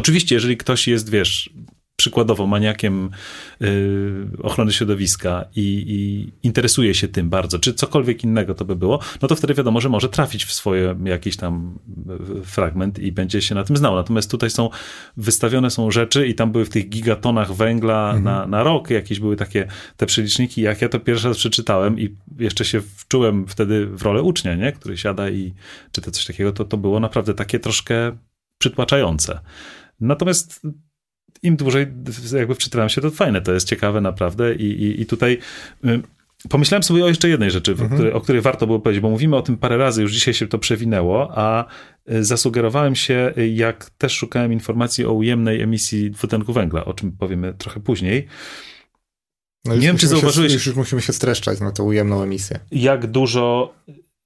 [0.00, 1.50] Oczywiście, jeżeli ktoś jest, wiesz,
[1.96, 3.10] przykładowo maniakiem
[3.62, 9.00] y, ochrony środowiska i, i, interesuje się tym bardzo, czy cokolwiek innego to by było,
[9.22, 11.78] no to wtedy wiadomo, że może trafić w swoje jakiś tam
[12.40, 13.94] y, fragment i będzie się na tym znał.
[13.94, 14.70] Natomiast tutaj są
[15.16, 18.24] wystawione są rzeczy i tam były w tych gigatonach węgla mhm.
[18.24, 20.62] na, na rok, jakieś były takie te przeliczniki.
[20.62, 24.72] Jak ja to pierwszy raz przeczytałem i jeszcze się wczułem wtedy w rolę ucznia, nie?
[24.72, 25.54] który siada i
[25.92, 28.12] czyta coś takiego, to to było naprawdę takie troszkę
[28.60, 29.40] przytłaczające.
[30.00, 30.60] Natomiast
[31.42, 31.86] im dłużej
[32.38, 35.38] jakby wczytywałem się, to fajne, to jest ciekawe naprawdę i, i, i tutaj
[35.84, 36.02] y,
[36.48, 37.90] pomyślałem sobie o jeszcze jednej rzeczy, mhm.
[37.90, 40.46] której, o której warto było powiedzieć, bo mówimy o tym parę razy, już dzisiaj się
[40.46, 41.64] to przewinęło, a
[42.12, 47.54] y, zasugerowałem się, jak też szukałem informacji o ujemnej emisji dwutlenku węgla, o czym powiemy
[47.54, 48.26] trochę później.
[49.64, 50.50] No nie wiem, czy zauważyłeś...
[50.50, 52.60] Się, już, już musimy się streszczać na tą ujemną emisję.
[52.70, 53.74] Jak dużo...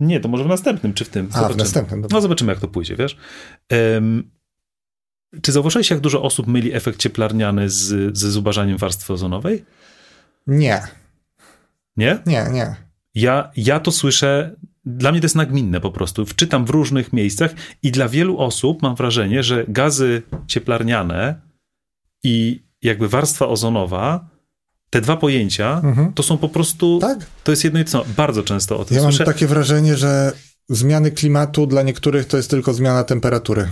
[0.01, 1.27] Nie, to może w następnym, czy w tym?
[1.27, 1.51] Zobaczymy.
[1.51, 2.03] A, w następnym.
[2.03, 2.17] Dobra.
[2.17, 3.17] No zobaczymy, jak to pójdzie, wiesz.
[3.95, 4.31] Um,
[5.43, 9.65] czy zauważyłeś, jak dużo osób myli efekt cieplarniany z, ze zubażaniem warstwy ozonowej?
[10.47, 10.83] Nie.
[11.97, 12.19] Nie?
[12.27, 12.77] Nie, nie.
[13.15, 16.27] Ja, ja to słyszę, dla mnie to jest nagminne po prostu.
[16.27, 21.41] Wczytam w różnych miejscach i dla wielu osób mam wrażenie, że gazy cieplarniane
[22.25, 24.29] i jakby warstwa ozonowa,
[24.91, 26.13] te dwa pojęcia, mhm.
[26.13, 27.19] to są po prostu, tak?
[27.45, 29.23] to jest jedno i to Bardzo często o tym ja słyszę.
[29.23, 30.33] Ja mam takie wrażenie, że
[30.69, 33.69] zmiany klimatu dla niektórych to jest tylko zmiana temperatury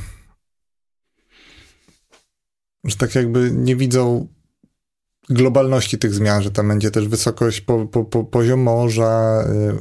[2.85, 4.29] że tak jakby nie widzą
[5.31, 9.79] globalności tych zmian, że tam będzie też wysokość, po, po, po, poziom morza, y,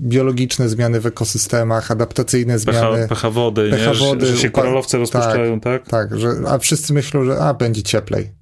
[0.00, 3.08] biologiczne zmiany w ekosystemach, adaptacyjne zmiany.
[3.08, 3.98] Pecha wody, pecha nie?
[3.98, 5.88] wody że, że się koralowce tak, rozpuszczają, tak?
[5.88, 8.40] Tak, tak że, a wszyscy myślą, że a, będzie cieplej.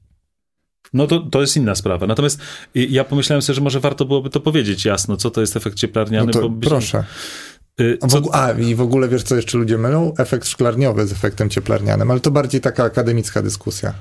[0.93, 2.07] No to, to jest inna sprawa.
[2.07, 2.41] Natomiast
[2.75, 6.27] ja pomyślałem sobie, że może warto byłoby to powiedzieć jasno, co to jest efekt cieplarniany.
[6.27, 7.05] No to bo proszę.
[8.09, 8.23] Co...
[8.33, 10.13] A, i w ogóle wiesz, co jeszcze ludzie mylą?
[10.19, 13.95] Efekt szklarniowy z efektem cieplarnianym, ale to bardziej taka akademicka dyskusja.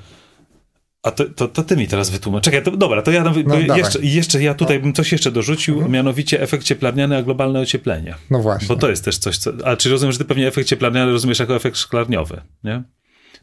[1.02, 2.44] A to, to, to, ty mi teraz wytłumacz.
[2.44, 5.92] Czekaj, to, dobra, to ja no, jeszcze, jeszcze ja tutaj bym coś jeszcze dorzucił, mhm.
[5.92, 8.14] mianowicie efekt cieplarniany, a globalne ocieplenie.
[8.30, 8.68] No właśnie.
[8.68, 9.52] Bo to jest też coś, co...
[9.64, 12.82] A czy rozumiem, że ty pewnie efekt cieplarniany rozumiesz jako efekt szklarniowy, nie?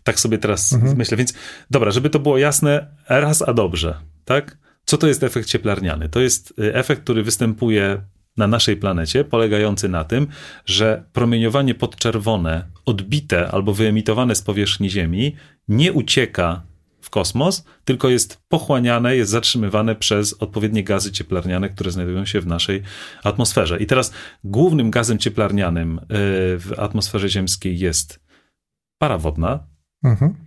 [0.04, 0.98] Tak sobie teraz mhm.
[0.98, 1.18] myślę.
[1.18, 1.34] Więc
[1.72, 4.58] dobra, żeby to było jasne, raz a dobrze, tak?
[4.86, 6.10] Co to jest efekt cieplarniany?
[6.10, 8.02] To jest y, efekt, który występuje
[8.38, 10.28] na naszej planecie, polegający na tym,
[10.66, 15.36] że promieniowanie podczerwone, odbite albo wyemitowane z powierzchni Ziemi,
[15.68, 16.62] nie ucieka
[17.02, 22.48] w kosmos, tylko jest pochłaniane, jest zatrzymywane przez odpowiednie gazy cieplarniane, które znajdują się w
[22.48, 22.82] naszej
[23.24, 23.78] atmosferze.
[23.80, 24.14] I teraz
[24.44, 26.04] głównym gazem cieplarnianym y,
[26.58, 28.20] w atmosferze ziemskiej jest
[29.00, 29.60] para wodna.
[30.04, 30.46] Mhm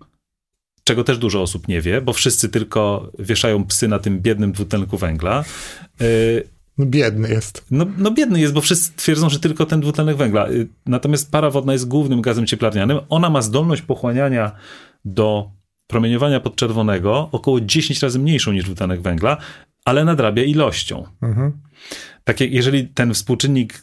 [0.89, 4.99] czego też dużo osób nie wie, bo wszyscy tylko wieszają psy na tym biednym dwutlenku
[4.99, 5.45] węgla.
[6.79, 7.65] No biedny jest.
[7.71, 10.49] No, no biedny jest, bo wszyscy twierdzą, że tylko ten dwutlenek węgla.
[10.49, 12.99] Y, natomiast para wodna jest głównym gazem cieplarnianym.
[13.09, 14.53] Ona ma zdolność pochłaniania
[15.05, 15.51] do
[15.87, 19.37] promieniowania podczerwonego około 10 razy mniejszą niż dwutlenek węgla,
[19.85, 21.05] ale nadrabia ilością.
[21.23, 21.53] Mhm.
[22.25, 23.83] Tak jeżeli ten współczynnik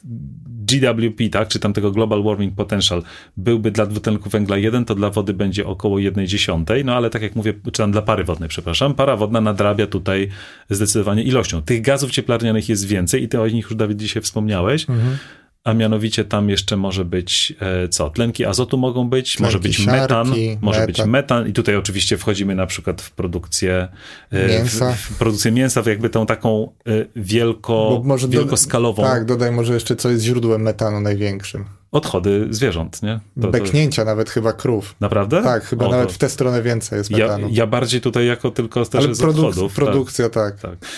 [0.65, 3.03] GWP, tak, czy tam tego Global Warming Potential
[3.37, 7.21] byłby dla dwutlenku węgla 1, to dla wody będzie około 1 dziesiątej, no ale tak
[7.21, 10.29] jak mówię, czy tam dla pary wodnej, przepraszam, para wodna nadrabia tutaj
[10.69, 11.61] zdecydowanie ilością.
[11.61, 14.89] Tych gazów cieplarnianych jest więcej i ty o nich już, Dawid, dzisiaj wspomniałeś.
[14.89, 15.17] Mhm
[15.65, 18.09] a mianowicie tam jeszcze może być e, co?
[18.09, 20.27] Tlenki azotu mogą być, Tlenki może być siarki, metan,
[20.61, 20.95] może metan.
[20.95, 23.87] być metan i tutaj oczywiście wchodzimy na przykład w produkcję
[24.31, 29.03] e, mięsa, w, w produkcję mięsa, w jakby tą taką e, wielko, wielkoskalową.
[29.03, 31.65] Do, tak, dodaj może jeszcze co jest źródłem metanu największym.
[31.91, 33.19] Odchody zwierząt, nie?
[33.41, 34.05] To, Beknięcia to...
[34.05, 34.95] nawet chyba krów.
[34.99, 35.43] Naprawdę?
[35.43, 37.47] Tak, chyba o, nawet w tę stronę więcej jest metanu.
[37.47, 39.75] Ja, ja bardziej tutaj jako tylko też Ale z produk- odchodów.
[39.75, 39.85] Tak.
[39.85, 40.59] Produkcja, tak.
[40.59, 40.79] tak.
[40.79, 40.89] tak.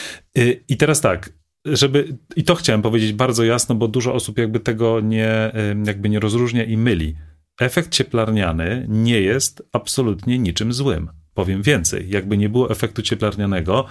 [0.69, 1.29] I teraz tak,
[1.75, 5.51] żeby, i to chciałem powiedzieć bardzo jasno, bo dużo osób jakby tego nie,
[5.85, 7.15] jakby nie rozróżnia i myli.
[7.61, 11.09] efekt cieplarniany nie jest absolutnie niczym złym.
[11.33, 13.85] Powiem więcej, jakby nie było efektu cieplarnianego,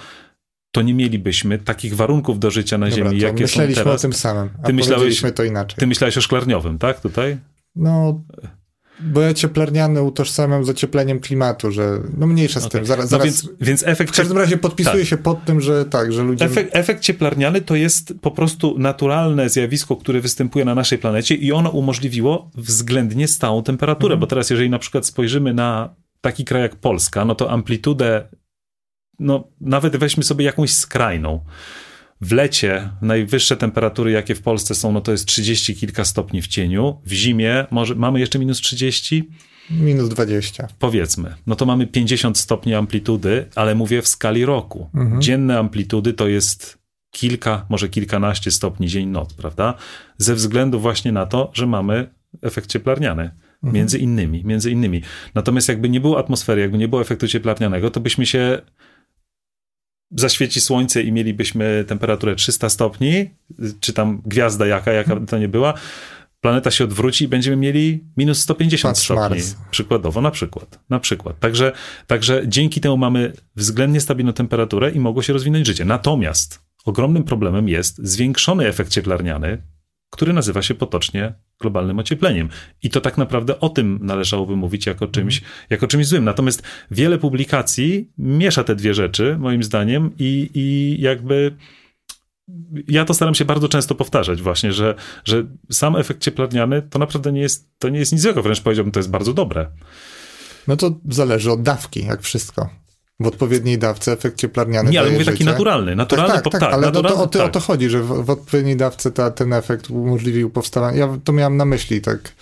[0.72, 4.00] to nie mielibyśmy takich warunków do życia na Dobra, Ziemi, jakie są myśleliśmy teraz.
[4.00, 5.78] o tym samym, a Ty myślałeś- to inaczej.
[5.78, 7.00] Ty myślałeś o szklarniowym, tak?
[7.00, 7.36] Tutaj?
[7.76, 8.22] No,
[9.00, 12.80] bo ja cieplarniany utożsamiam z ociepleniem klimatu, że no mniejsza z Okej.
[12.80, 12.86] tym.
[12.86, 15.08] Zaraz, No zaraz więc, więc efekt w każdym razie podpisuję tak.
[15.08, 16.44] się pod tym, że tak, że ludzie...
[16.44, 21.52] Efekt, efekt cieplarniany to jest po prostu naturalne zjawisko, które występuje na naszej planecie i
[21.52, 24.20] ono umożliwiło względnie stałą temperaturę, Mhm.
[24.20, 28.28] bo teraz jeżeli na przykład spojrzymy na taki kraj jak Polska, no to amplitudę,
[29.18, 31.40] no nawet weźmy sobie jakąś skrajną.
[32.20, 36.46] W lecie najwyższe temperatury, jakie w Polsce są, no to jest 30 kilka stopni w
[36.46, 37.00] cieniu.
[37.04, 39.30] W zimie może mamy jeszcze minus 30?
[39.70, 40.68] Minus 20.
[40.78, 44.90] Powiedzmy, no to mamy 50 stopni amplitudy, ale mówię w skali roku.
[44.94, 45.22] Mhm.
[45.22, 46.78] Dzienne amplitudy to jest
[47.10, 49.74] kilka, może kilkanaście stopni dzień-noc, prawda?
[50.18, 52.10] Ze względu właśnie na to, że mamy
[52.42, 53.22] efekt cieplarniany.
[53.22, 53.74] Mhm.
[53.74, 55.02] Między innymi, między innymi.
[55.34, 58.62] Natomiast jakby nie było atmosfery, jakby nie było efektu cieplarnianego, to byśmy się
[60.10, 63.30] zaświeci słońce i mielibyśmy temperaturę 300 stopni,
[63.80, 65.74] czy tam gwiazda jaka, jaka by to nie była,
[66.40, 69.36] planeta się odwróci i będziemy mieli minus 150 Patrz, stopni.
[69.36, 69.56] Mars.
[69.70, 70.80] Przykładowo, na przykład.
[70.90, 71.38] Na przykład.
[71.40, 71.72] Także,
[72.06, 75.84] także dzięki temu mamy względnie stabilną temperaturę i mogło się rozwinąć życie.
[75.84, 79.62] Natomiast ogromnym problemem jest zwiększony efekt cieplarniany,
[80.10, 82.48] który nazywa się potocznie globalnym ociepleniem.
[82.82, 86.24] I to tak naprawdę o tym należałoby mówić jako czymś, jako czymś złym.
[86.24, 91.56] Natomiast wiele publikacji miesza te dwie rzeczy, moim zdaniem, i, i jakby
[92.88, 94.94] ja to staram się bardzo często powtarzać właśnie, że,
[95.24, 98.92] że sam efekt cieplarniany to naprawdę nie jest, to nie jest nic złego, wręcz powiedziałbym,
[98.92, 99.70] to jest bardzo dobre.
[100.68, 102.85] No to zależy od dawki, jak wszystko.
[103.20, 105.50] W odpowiedniej dawce efekt cieplarniany Nie, ale mówię taki życie.
[105.50, 107.52] naturalny, naturalny, tak, tak, po- tak, ale to, naturalny, o, to, o tak.
[107.52, 110.98] to chodzi, że w, w odpowiedniej dawce ta, ten efekt umożliwił powstawanie.
[110.98, 112.32] Ja to miałem na myśli, tak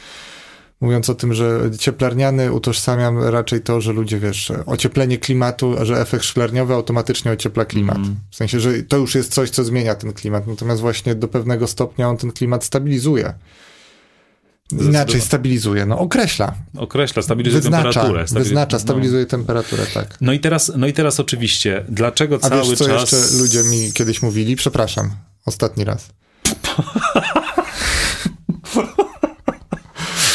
[0.80, 6.24] mówiąc o tym, że cieplarniany utożsamiam raczej to, że ludzie, wiesz, ocieplenie klimatu, że efekt
[6.24, 7.96] szklarniowy automatycznie ociepla klimat.
[7.96, 8.16] Mhm.
[8.30, 11.66] W sensie, że to już jest coś, co zmienia ten klimat, natomiast właśnie do pewnego
[11.66, 13.34] stopnia on ten klimat stabilizuje.
[14.82, 18.24] Inaczej stabilizuje, no określa, Określa, stabilizuje wyznacza, temperaturę.
[18.24, 18.80] stabilizuje- wyznacza, no.
[18.80, 20.16] stabilizuje temperaturę, tak.
[20.20, 23.12] No i teraz, no i teraz oczywiście, dlaczego A cały wiesz, co czas...
[23.12, 24.56] jeszcze ludzie mi kiedyś mówili?
[24.56, 25.10] Przepraszam,
[25.46, 26.08] ostatni raz.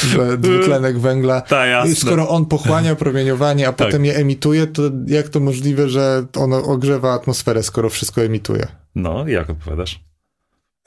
[0.08, 1.42] Że dwutlenek węgla.
[1.42, 1.92] Ta, jasne.
[1.92, 3.88] I skoro on pochłania promieniowanie, a Tak.
[3.88, 8.68] potem je emituje, to jak to możliwe, że ono ogrzewa atmosferę, skoro wszystko emituje?
[8.96, 10.00] No, jak odpowiadasz?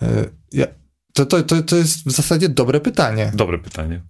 [0.02, 0.06] E,
[0.52, 0.66] Ja,
[1.12, 3.32] to, to, to, to jest w zasadzie dobre pytanie.
[3.34, 4.02] Dobre pytanie.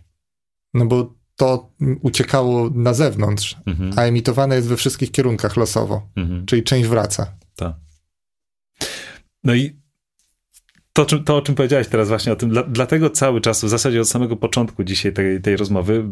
[0.74, 1.70] No bo to
[2.02, 6.46] uciekało na zewnątrz, Mhm, a emitowane jest we wszystkich kierunkach losowo, mhm.
[6.46, 7.34] czyli część wraca.
[7.56, 7.74] Tak.
[9.44, 9.82] No i
[10.92, 14.00] to, to, o czym powiedziałeś teraz właśnie o tym, dla, dlatego cały czas, w zasadzie
[14.00, 16.04] od samego początku dzisiaj tej, tej rozmowy,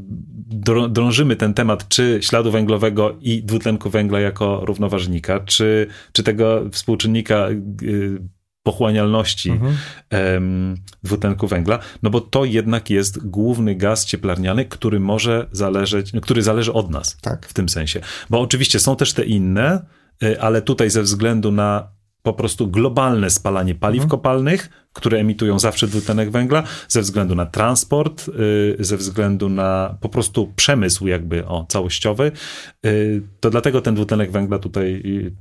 [0.50, 6.70] drą- drążymy ten temat, czy śladu węglowego i dwutlenku węgla jako równoważnika, czy, czy tego
[6.72, 7.48] współczynnika
[7.82, 8.22] y,
[8.62, 9.76] pochłanialności Mhm.
[10.10, 16.20] em, dwutlenku węgla, no bo to jednak jest główny gaz cieplarniany, który może zależeć, no,
[16.20, 17.46] który zależy od nas Tak.
[17.46, 18.00] w tym sensie.
[18.30, 19.84] Bo oczywiście są też te inne,
[20.22, 21.88] y, ale tutaj ze względu na
[22.22, 24.10] po prostu globalne spalanie paliw Mhm.
[24.10, 30.08] kopalnych, które emitują zawsze dwutlenek węgla, ze względu na transport, y, ze względu na po
[30.08, 32.32] prostu przemysł jakby o, całościowy,
[32.86, 35.32] y, to dlatego ten dwutlenek węgla tutaj y,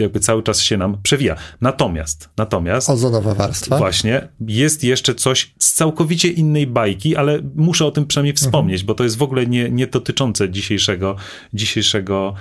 [0.00, 1.36] jakby cały czas się nam przewija.
[1.60, 3.78] Natomiast, natomiast Ozonowa warstwa.
[3.78, 4.28] Właśnie.
[4.40, 9.04] Jest jeszcze coś z całkowicie innej bajki, ale muszę o tym przynajmniej wspomnieć, bo to
[9.04, 11.16] jest w ogóle nie, nie dotyczące dzisiejszego,
[11.54, 12.34] dzisiejszego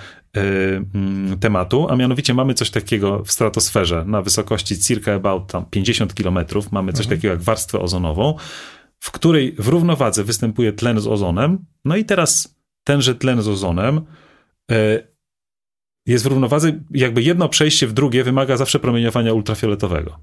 [1.39, 4.05] tematu, a mianowicie mamy coś takiego w stratosferze.
[4.07, 8.35] Na wysokości circa about tam 50 kilometrów, mamy coś takiego jak warstwę ozonową,
[8.99, 14.01] w której w równowadze występuje tlen z ozonem, no i teraz tenże tlen z ozonem
[14.71, 15.15] y,
[16.05, 20.19] jest w równowadze, jakby jedno przejście w drugie wymaga zawsze promieniowania ultrafioletowego.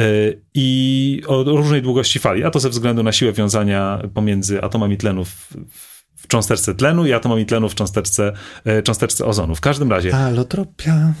[0.00, 4.96] Y, I o różnej długości fali, a to ze względu na siłę wiązania pomiędzy atomami
[4.96, 5.89] tlenu w
[6.30, 8.32] cząsteczce tlenu i atomami tlenu w cząsteczce,
[8.66, 9.54] y, cząsteczce ozonu.
[9.54, 11.12] W każdym razie, Alotropia.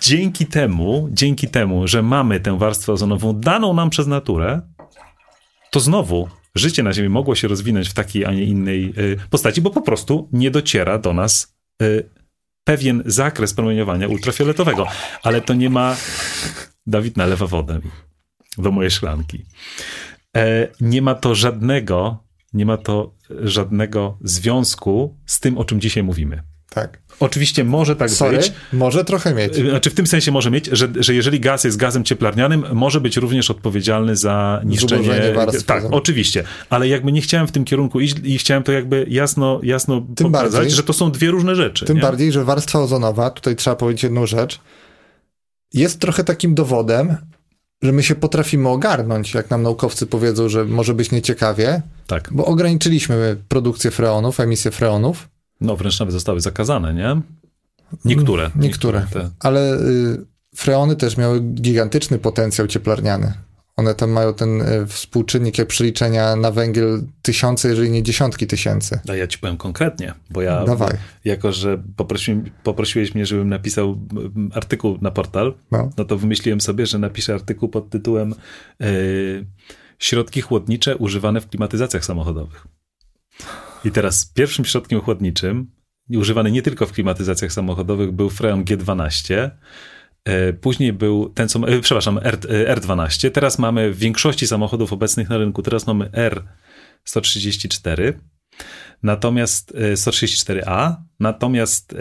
[0.00, 4.60] dzięki temu, dzięki temu, że mamy tę warstwę ozonową daną nam przez naturę,
[5.70, 9.60] to znowu życie na Ziemi mogło się rozwinąć w takiej, a nie innej y, postaci,
[9.60, 12.10] bo po prostu nie dociera do nas y,
[12.64, 14.86] pewien zakres promieniowania ultrafioletowego.
[15.22, 15.96] Ale to nie ma...
[16.86, 17.80] Dawid nalewa wodę
[18.58, 19.44] do mojej szklanki.
[20.36, 26.02] E, nie ma to żadnego, nie ma to żadnego związku z tym, o czym dzisiaj
[26.02, 26.42] mówimy.
[26.70, 27.02] Tak.
[27.20, 28.52] Oczywiście może tak Sorry, być.
[28.72, 29.54] może trochę mieć.
[29.56, 33.16] Znaczy w tym sensie może mieć, że, że jeżeli gaz jest gazem cieplarnianym, może być
[33.16, 35.08] również odpowiedzialny za niszczenie.
[35.66, 35.98] Tak, ozonowej.
[35.98, 36.44] oczywiście.
[36.70, 40.32] Ale jakby nie chciałem w tym kierunku iść i chciałem to jakby jasno, jasno Tym
[40.32, 41.84] pokazać, bardziej- że to są dwie różne rzeczy.
[41.84, 42.02] Tym nie?
[42.02, 44.60] bardziej, że warstwa ozonowa, tutaj trzeba powiedzieć jedną rzecz,
[45.74, 47.16] jest trochę takim dowodem,
[47.82, 52.28] że my się potrafimy ogarnąć, jak nam naukowcy powiedzą, że może być nieciekawie, Tak.
[52.32, 55.28] bo ograniczyliśmy produkcję freonów, emisję freonów,
[55.60, 57.20] No wręcz nawet zostały zakazane, nie?
[58.04, 58.50] Niektóre.
[58.56, 60.26] niektóre, Te, ale y,
[60.56, 63.32] freony też miały gigantyczny potencjał cieplarniany.
[63.78, 69.00] One tam mają ten y, współczynnik jak przeliczenia na węgiel tysiące, jeżeli nie dziesiątki tysięcy.
[69.08, 70.94] a ja ci powiem konkretnie, bo ja, Dawaj.
[71.24, 75.90] jako że poprosiłem, poprosiłeś mnie, żebym napisał mm, artykuł na portal, No.
[75.98, 78.34] no to wymyśliłem sobie, że napiszę artykuł pod tytułem
[78.80, 79.46] yy,
[79.98, 82.66] Środki chłodnicze używane w klimatyzacjach samochodowych.
[83.84, 85.70] I teraz pierwszym środkiem chłodniczym,
[86.16, 89.50] używany nie tylko w klimatyzacjach samochodowych, był freon G12.
[90.28, 91.68] E, Później był ten, co.
[91.68, 93.30] e, Przepraszam, R, e, R12.
[93.30, 96.10] Teraz mamy w większości samochodów obecnych na rynku, teraz mamy
[97.06, 98.12] R134.
[99.02, 101.96] Natomiast e, 134A, natomiast e,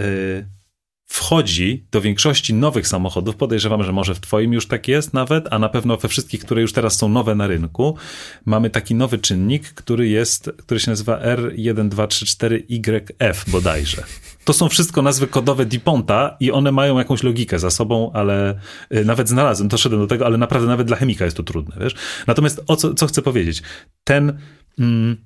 [1.07, 3.35] wchodzi do większości nowych samochodów.
[3.35, 6.61] Podejrzewam, że może w Twoim już tak jest nawet, a na pewno we wszystkich, które
[6.61, 7.97] już teraz są nowe na rynku,
[8.45, 14.03] mamy taki nowy czynnik, który jest, który się nazywa R1234YF bodajże.
[14.47, 18.59] To są wszystko nazwy kodowe DuPonta i one mają jakąś logikę za sobą, ale
[18.95, 21.95] y, nawet znalazłem, doszedłem do tego, ale naprawdę nawet dla chemika jest to trudne, wiesz?
[22.27, 23.61] Natomiast o co, co chcę powiedzieć?
[24.03, 24.39] Ten
[24.79, 25.17] mm,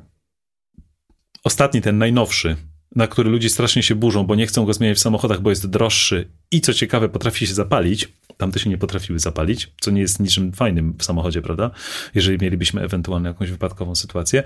[1.43, 2.55] ostatni, ten najnowszy,
[2.95, 5.67] na który ludzie strasznie się burzą, bo nie chcą go zmieniać w samochodach, bo jest
[5.67, 8.13] droższy i co ciekawe, potrafi się zapalić.
[8.37, 11.71] Tamte się nie potrafiły zapalić, co nie jest niczym fajnym w samochodzie, prawda?
[12.15, 14.43] Jeżeli mielibyśmy ewentualnie jakąś wypadkową sytuację.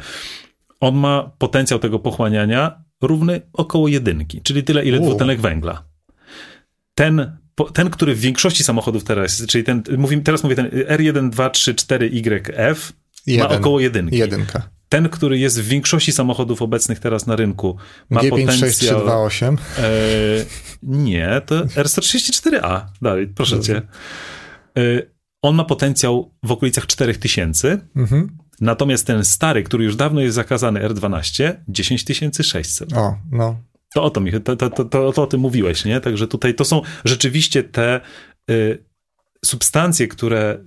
[0.79, 5.05] On ma potencjał tego pochłaniania równy około jedynki, czyli tyle, ile U.
[5.05, 5.83] dwutlenek węgla.
[6.95, 7.37] Ten,
[7.73, 12.75] ten, który w większości samochodów teraz czyli ten, mówimy, teraz mówię ten R1234YF,
[13.27, 13.51] ma Jeden.
[13.51, 14.17] około jedynki.
[14.17, 14.69] Jedynka.
[14.89, 17.77] Ten, który jest w większości samochodów obecnych teraz na rynku,
[18.09, 19.07] ma potencjał...
[19.07, 19.57] G56328.
[19.77, 19.89] E,
[20.83, 22.81] nie, to R134A.
[23.01, 23.81] Dalej, proszę cię.
[24.77, 24.81] E,
[25.41, 28.37] on ma potencjał w okolicach 4000, Mhm.
[28.61, 32.93] Natomiast ten stary, który już dawno jest zakazany, R12, 10600.
[32.93, 33.59] O, no.
[33.93, 36.01] To o to to, to, to, to, o tym mówiłeś, nie?
[36.01, 38.01] Także tutaj to są rzeczywiście te
[38.51, 38.83] y,
[39.45, 40.57] substancje, które,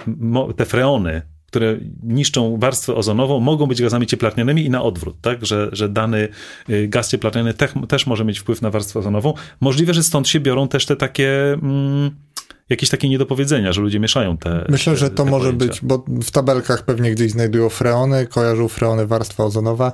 [0.56, 5.46] te freony, które niszczą warstwę ozonową, mogą być gazami cieplarnianymi i na odwrót, tak?
[5.46, 6.28] Że, że dany
[6.70, 9.34] y, gaz cieplarniany też, też może mieć wpływ na warstwę ozonową.
[9.60, 12.10] Możliwe, że stąd się biorą też te takie, mm,
[12.68, 15.66] jakieś takie niedopowiedzenia, że ludzie mieszają te Myślę, te, że to może pojęcia.
[15.66, 19.92] być, bo w tabelkach pewnie gdzieś znajdują freony, kojarzą freony warstwa ozonowa.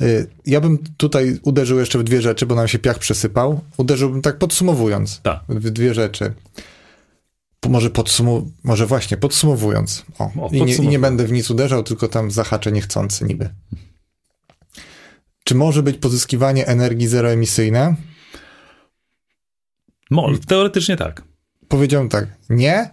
[0.00, 3.60] Y, Ja bym tutaj uderzył jeszcze w dwie rzeczy, bo nam się piach przesypał.
[3.76, 5.40] Uderzyłbym tak podsumowując Tak.
[5.48, 6.34] w dwie rzeczy.
[7.68, 10.04] Może, podsumu- może właśnie podsumowując.
[10.18, 13.48] O, O, I, nie, I nie będę w nic uderzał, tylko tam zahaczę niechcący niby.
[15.44, 17.94] Czy może być pozyskiwanie energii zeroemisyjne?
[20.10, 21.22] Mol, teoretycznie tak.
[21.74, 22.90] Powiedziałem tak, nie,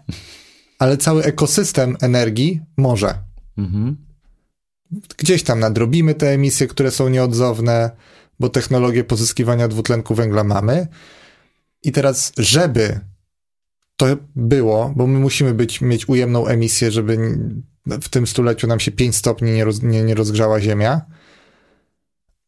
[0.79, 3.13] ale cały ekosystem energii może.
[3.57, 3.97] Mhm.
[5.17, 7.91] Gdzieś tam nadrobimy te emisje, które są nieodzowne,
[8.39, 10.87] bo technologię pozyskiwania dwutlenku węgla mamy.
[11.83, 12.99] I teraz, żeby
[13.97, 14.05] to
[14.35, 17.37] było, bo my musimy być, mieć ujemną emisję, żeby
[17.85, 21.01] w tym stuleciu nam się 5 stopni nie, roz, nie, nie rozgrzała Ziemia,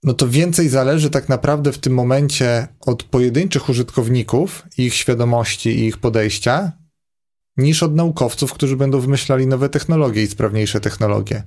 [0.03, 5.85] no to więcej zależy tak naprawdę w tym momencie od pojedynczych użytkowników, ich świadomości i
[5.85, 6.71] ich podejścia,
[7.57, 11.43] niż od naukowców, którzy będą wymyślali nowe technologie i sprawniejsze technologie.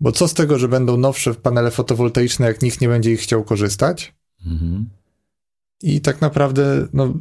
[0.00, 3.44] Bo co z tego, że będą nowsze panele fotowoltaiczne, jak nikt nie będzie ich chciał
[3.44, 4.14] korzystać?
[4.46, 4.88] Mhm.
[5.82, 7.14] I tak naprawdę no,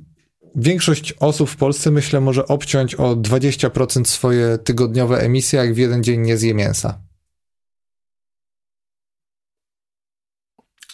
[0.55, 6.03] większość osób w Polsce, myślę, może obciąć o 20% swoje tygodniowe emisje, jak w jeden
[6.03, 7.08] dzień nie zje mięsa.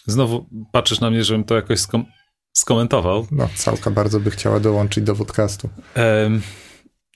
[0.08, 2.06] Znowu patrzysz na mnie, żebym to jakoś skom-
[2.54, 3.28] skomentował.
[3.32, 5.70] No, całka bardzo by chciała dołączyć do podcastu.
[5.96, 6.42] Em,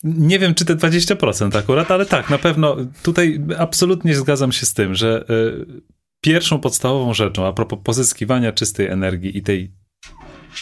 [0.04, 4.74] nie wiem, czy te 20% akurat, ale tak, na pewno tutaj absolutnie zgadzam się z
[4.74, 5.82] tym, że y,
[6.22, 9.74] pierwszą podstawową rzeczą a propos pozyskiwania czystej energii i tej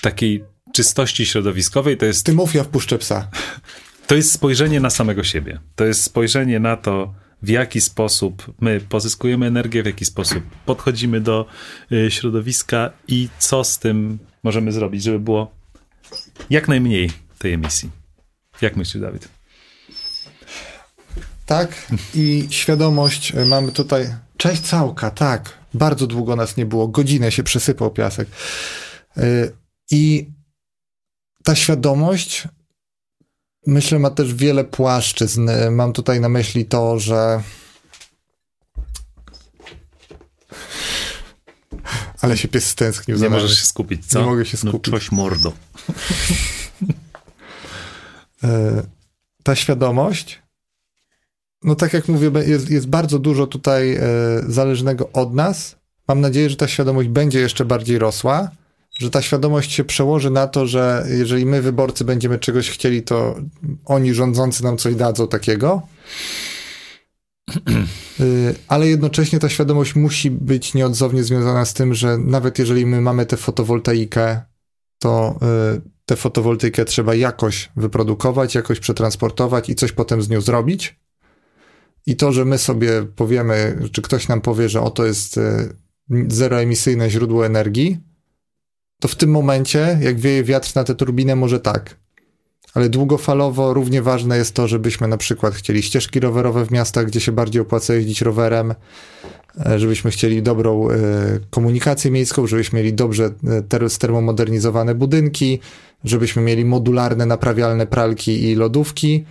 [0.02, 3.28] takiej czystości środowiskowej to jest Ty mów, ja wpuszczę psa.
[4.08, 5.60] to jest spojrzenie na samego siebie.
[5.76, 11.22] To jest spojrzenie na to, w jaki sposób my pozyskujemy energię, w jaki sposób podchodzimy
[11.22, 11.46] do
[11.92, 15.52] y, środowiska i co z tym możemy zrobić, żeby było
[16.50, 17.90] jak najmniej tej emisji.
[18.62, 19.30] Jak myślisz, Dawid?
[21.46, 24.16] Tak, i świadomość y, mamy tutaj.
[24.38, 25.58] Cześć całka, tak.
[25.74, 26.88] Bardzo długo nas nie było.
[26.88, 28.28] Godzinę się przesypał piasek.
[29.18, 29.52] Y,
[29.92, 30.32] I
[31.44, 32.48] ta świadomość,
[33.68, 35.50] myślę, ma też wiele płaszczyzn.
[35.72, 37.42] Mam tutaj na myśli to, że.
[42.22, 43.18] Ale się pies stęsknił.
[43.18, 44.20] Nie możesz się skupić, co?
[44.20, 44.92] Nie mogę się skupić.
[44.92, 45.54] No, coś mordo.
[48.44, 48.84] E,
[49.44, 50.42] ta świadomość,
[51.64, 54.02] no tak jak mówię, jest, jest bardzo dużo tutaj e,
[54.48, 55.76] zależnego od nas.
[56.08, 58.52] Mam nadzieję, że ta świadomość będzie jeszcze bardziej rosła,
[59.00, 63.36] że ta świadomość się przełoży na to, że jeżeli my, wyborcy, będziemy czegoś chcieli, to
[63.86, 65.82] oni rządzący nam coś dadzą takiego.
[68.20, 73.02] Y, ale jednocześnie ta świadomość musi być nieodzownie związana z tym, że nawet jeżeli my
[73.02, 74.42] mamy tę fotowoltaikę,
[75.00, 75.40] to
[75.78, 81.00] y, tę fotowoltaikę trzeba jakoś wyprodukować, jakoś przetransportować i coś potem z nią zrobić.
[82.06, 85.76] I to, że my sobie powiemy, czy ktoś nam powie, że oto jest y,
[86.28, 88.00] zeroemisyjne źródło energii,
[89.00, 91.96] to w tym momencie, jak wieje wiatr na tę turbinę, może tak.
[92.74, 97.20] Ale długofalowo równie ważne jest to, żebyśmy na przykład chcieli ścieżki rowerowe w miastach, gdzie
[97.20, 98.74] się bardziej opłaca jeździć rowerem,
[99.66, 100.94] e, żebyśmy chcieli dobrą y,
[101.50, 103.32] komunikację miejską, żebyśmy mieli dobrze
[103.70, 105.60] ter termomodernizowane budynki,
[106.04, 109.26] żebyśmy mieli modularne, naprawialne pralki i lodówki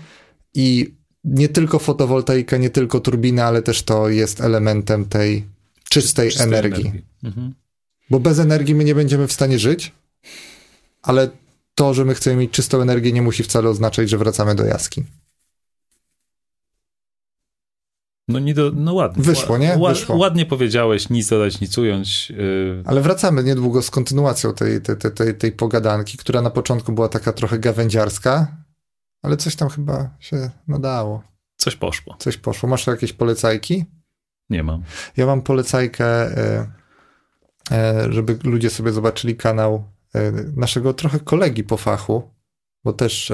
[0.55, 0.95] i
[1.25, 5.45] nie tylko fotowoltaika, nie tylko turbiny, ale też to jest elementem tej
[5.89, 6.87] czystej, czystej energii.
[6.87, 7.05] energii.
[7.25, 7.55] Mhm.
[8.11, 9.93] Bo bez energii my nie będziemy w stanie żyć,
[11.03, 11.31] ale
[11.75, 15.05] to, że my chcemy mieć czystą energię, nie musi wcale oznaczać, że wracamy do jaskiń.
[18.29, 19.23] No, nie do, no ładnie.
[19.23, 19.79] Wyszło, nie?
[19.89, 20.17] Wyszło.
[20.17, 22.31] Ładnie powiedziałeś, nic dodać, nic ująć.
[22.31, 22.83] Yy.
[22.87, 27.33] Ale wracamy niedługo z kontynuacją tej, tej, tej, tej, pogadanki, która na początku była taka
[27.33, 28.57] trochę gawędziarska,
[29.23, 31.23] ale coś tam chyba się nadało.
[31.57, 32.17] Coś poszło.
[32.19, 32.69] Coś poszło.
[32.69, 33.85] Masz jakieś polecajki?
[34.51, 34.83] Nie mam.
[35.17, 36.67] Ja mam polecajkę, yy,
[38.09, 39.85] żeby ludzie sobie zobaczyli kanał
[40.57, 42.31] naszego trochę kolegi po fachu,
[42.85, 43.33] bo też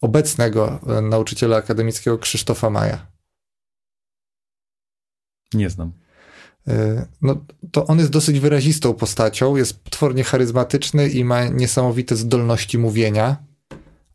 [0.00, 3.06] obecnego nauczyciela akademickiego Krzysztofa Maja.
[5.54, 5.92] Nie znam.
[7.22, 13.36] No, to on jest dosyć wyrazistą postacią, jest potwornie charyzmatyczny i ma niesamowite zdolności mówienia,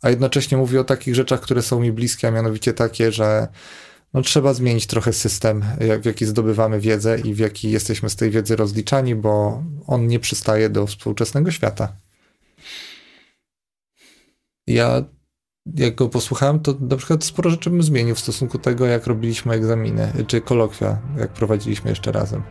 [0.01, 3.47] a jednocześnie mówi o takich rzeczach, które są mi bliskie, a mianowicie takie, że
[4.14, 5.64] no, trzeba zmienić trochę system,
[6.01, 10.20] w jaki zdobywamy wiedzę i w jaki jesteśmy z tej wiedzy rozliczani, bo on nie
[10.20, 11.95] przystaje do współczesnego świata.
[14.68, 15.03] Ja
[15.66, 19.07] jak go posłuchałem, to na przykład sporo rzeczy bym zmienił w stosunku do tego, jak
[19.07, 22.43] robiliśmy egzaminy, czy kolokwia, jak prowadziliśmy jeszcze razem.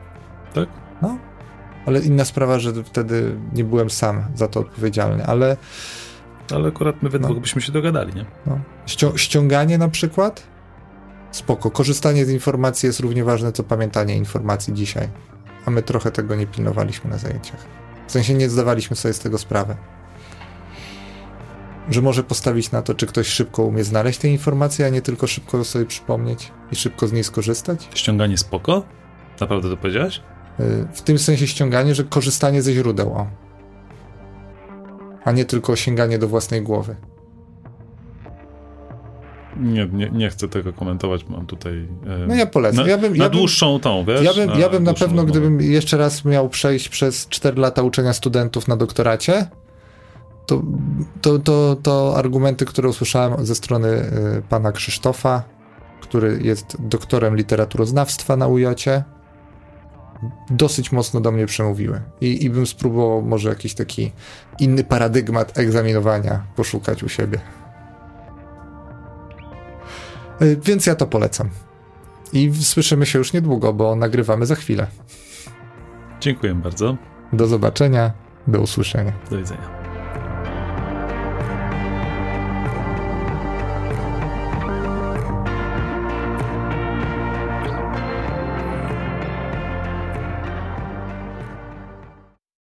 [0.55, 0.69] Tak?
[1.03, 1.19] No.
[1.87, 5.57] Ale inna sprawa, że wtedy nie byłem sam za to odpowiedzialny, ale...
[6.53, 7.35] Ale akurat my we no.
[7.35, 8.25] byśmy się dogadali, nie?
[8.47, 8.61] No.
[8.87, 10.47] Ści ściąganie na przykład?
[11.33, 11.71] Spoko.
[11.71, 15.09] Korzystanie z informacji jest równie ważne, co pamiętanie informacji dzisiaj.
[15.67, 17.67] A my trochę tego nie pilnowaliśmy na zajęciach.
[18.07, 19.77] W sensie nie zdawaliśmy sobie z tego sprawy
[21.91, 25.27] że może postawić na to, czy ktoś szybko umie znaleźć te informacje, a nie tylko
[25.27, 27.89] szybko sobie przypomnieć i szybko z niej skorzystać.
[27.95, 28.83] Ściąganie spoko?
[29.41, 30.21] Naprawdę to powiedziałeś?
[30.61, 33.27] Y, w tym sensie ściąganie, że korzystanie ze źródeł, o.
[35.25, 36.97] a nie tylko sięganie do własnej głowy.
[39.57, 41.89] Nie, nie, nie chcę tego komentować, mam tutaj.
[42.07, 42.85] E, no ja polecam.
[42.85, 44.23] Na, ja bym, na ja dłuższą tą, wiesz?
[44.23, 45.31] Ja bym na, ja bym na pewno, rozmowę.
[45.31, 49.47] gdybym jeszcze raz miał przejść przez 4 lata uczenia studentów na doktoracie,
[50.47, 50.63] to,
[51.21, 55.43] to, to, to argumenty, które usłyszałem ze strony y, pana Krzysztofa,
[56.01, 59.05] który jest doktorem literaturoznawstwa na UJOcie,
[60.51, 62.01] dosyć mocno do mnie przemówiły.
[62.21, 64.13] I, I bym spróbował może jakiś taki
[64.59, 67.39] inny paradygmat egzaminowania poszukać u siebie.
[70.43, 71.51] Y, więc ja to polecam.
[72.33, 74.87] I słyszymy się już niedługo, bo nagrywamy za chwilę.
[76.21, 76.97] Dziękuję bardzo.
[77.33, 78.13] Do zobaczenia,
[78.47, 79.13] do usłyszenia.
[79.31, 79.80] Do widzenia.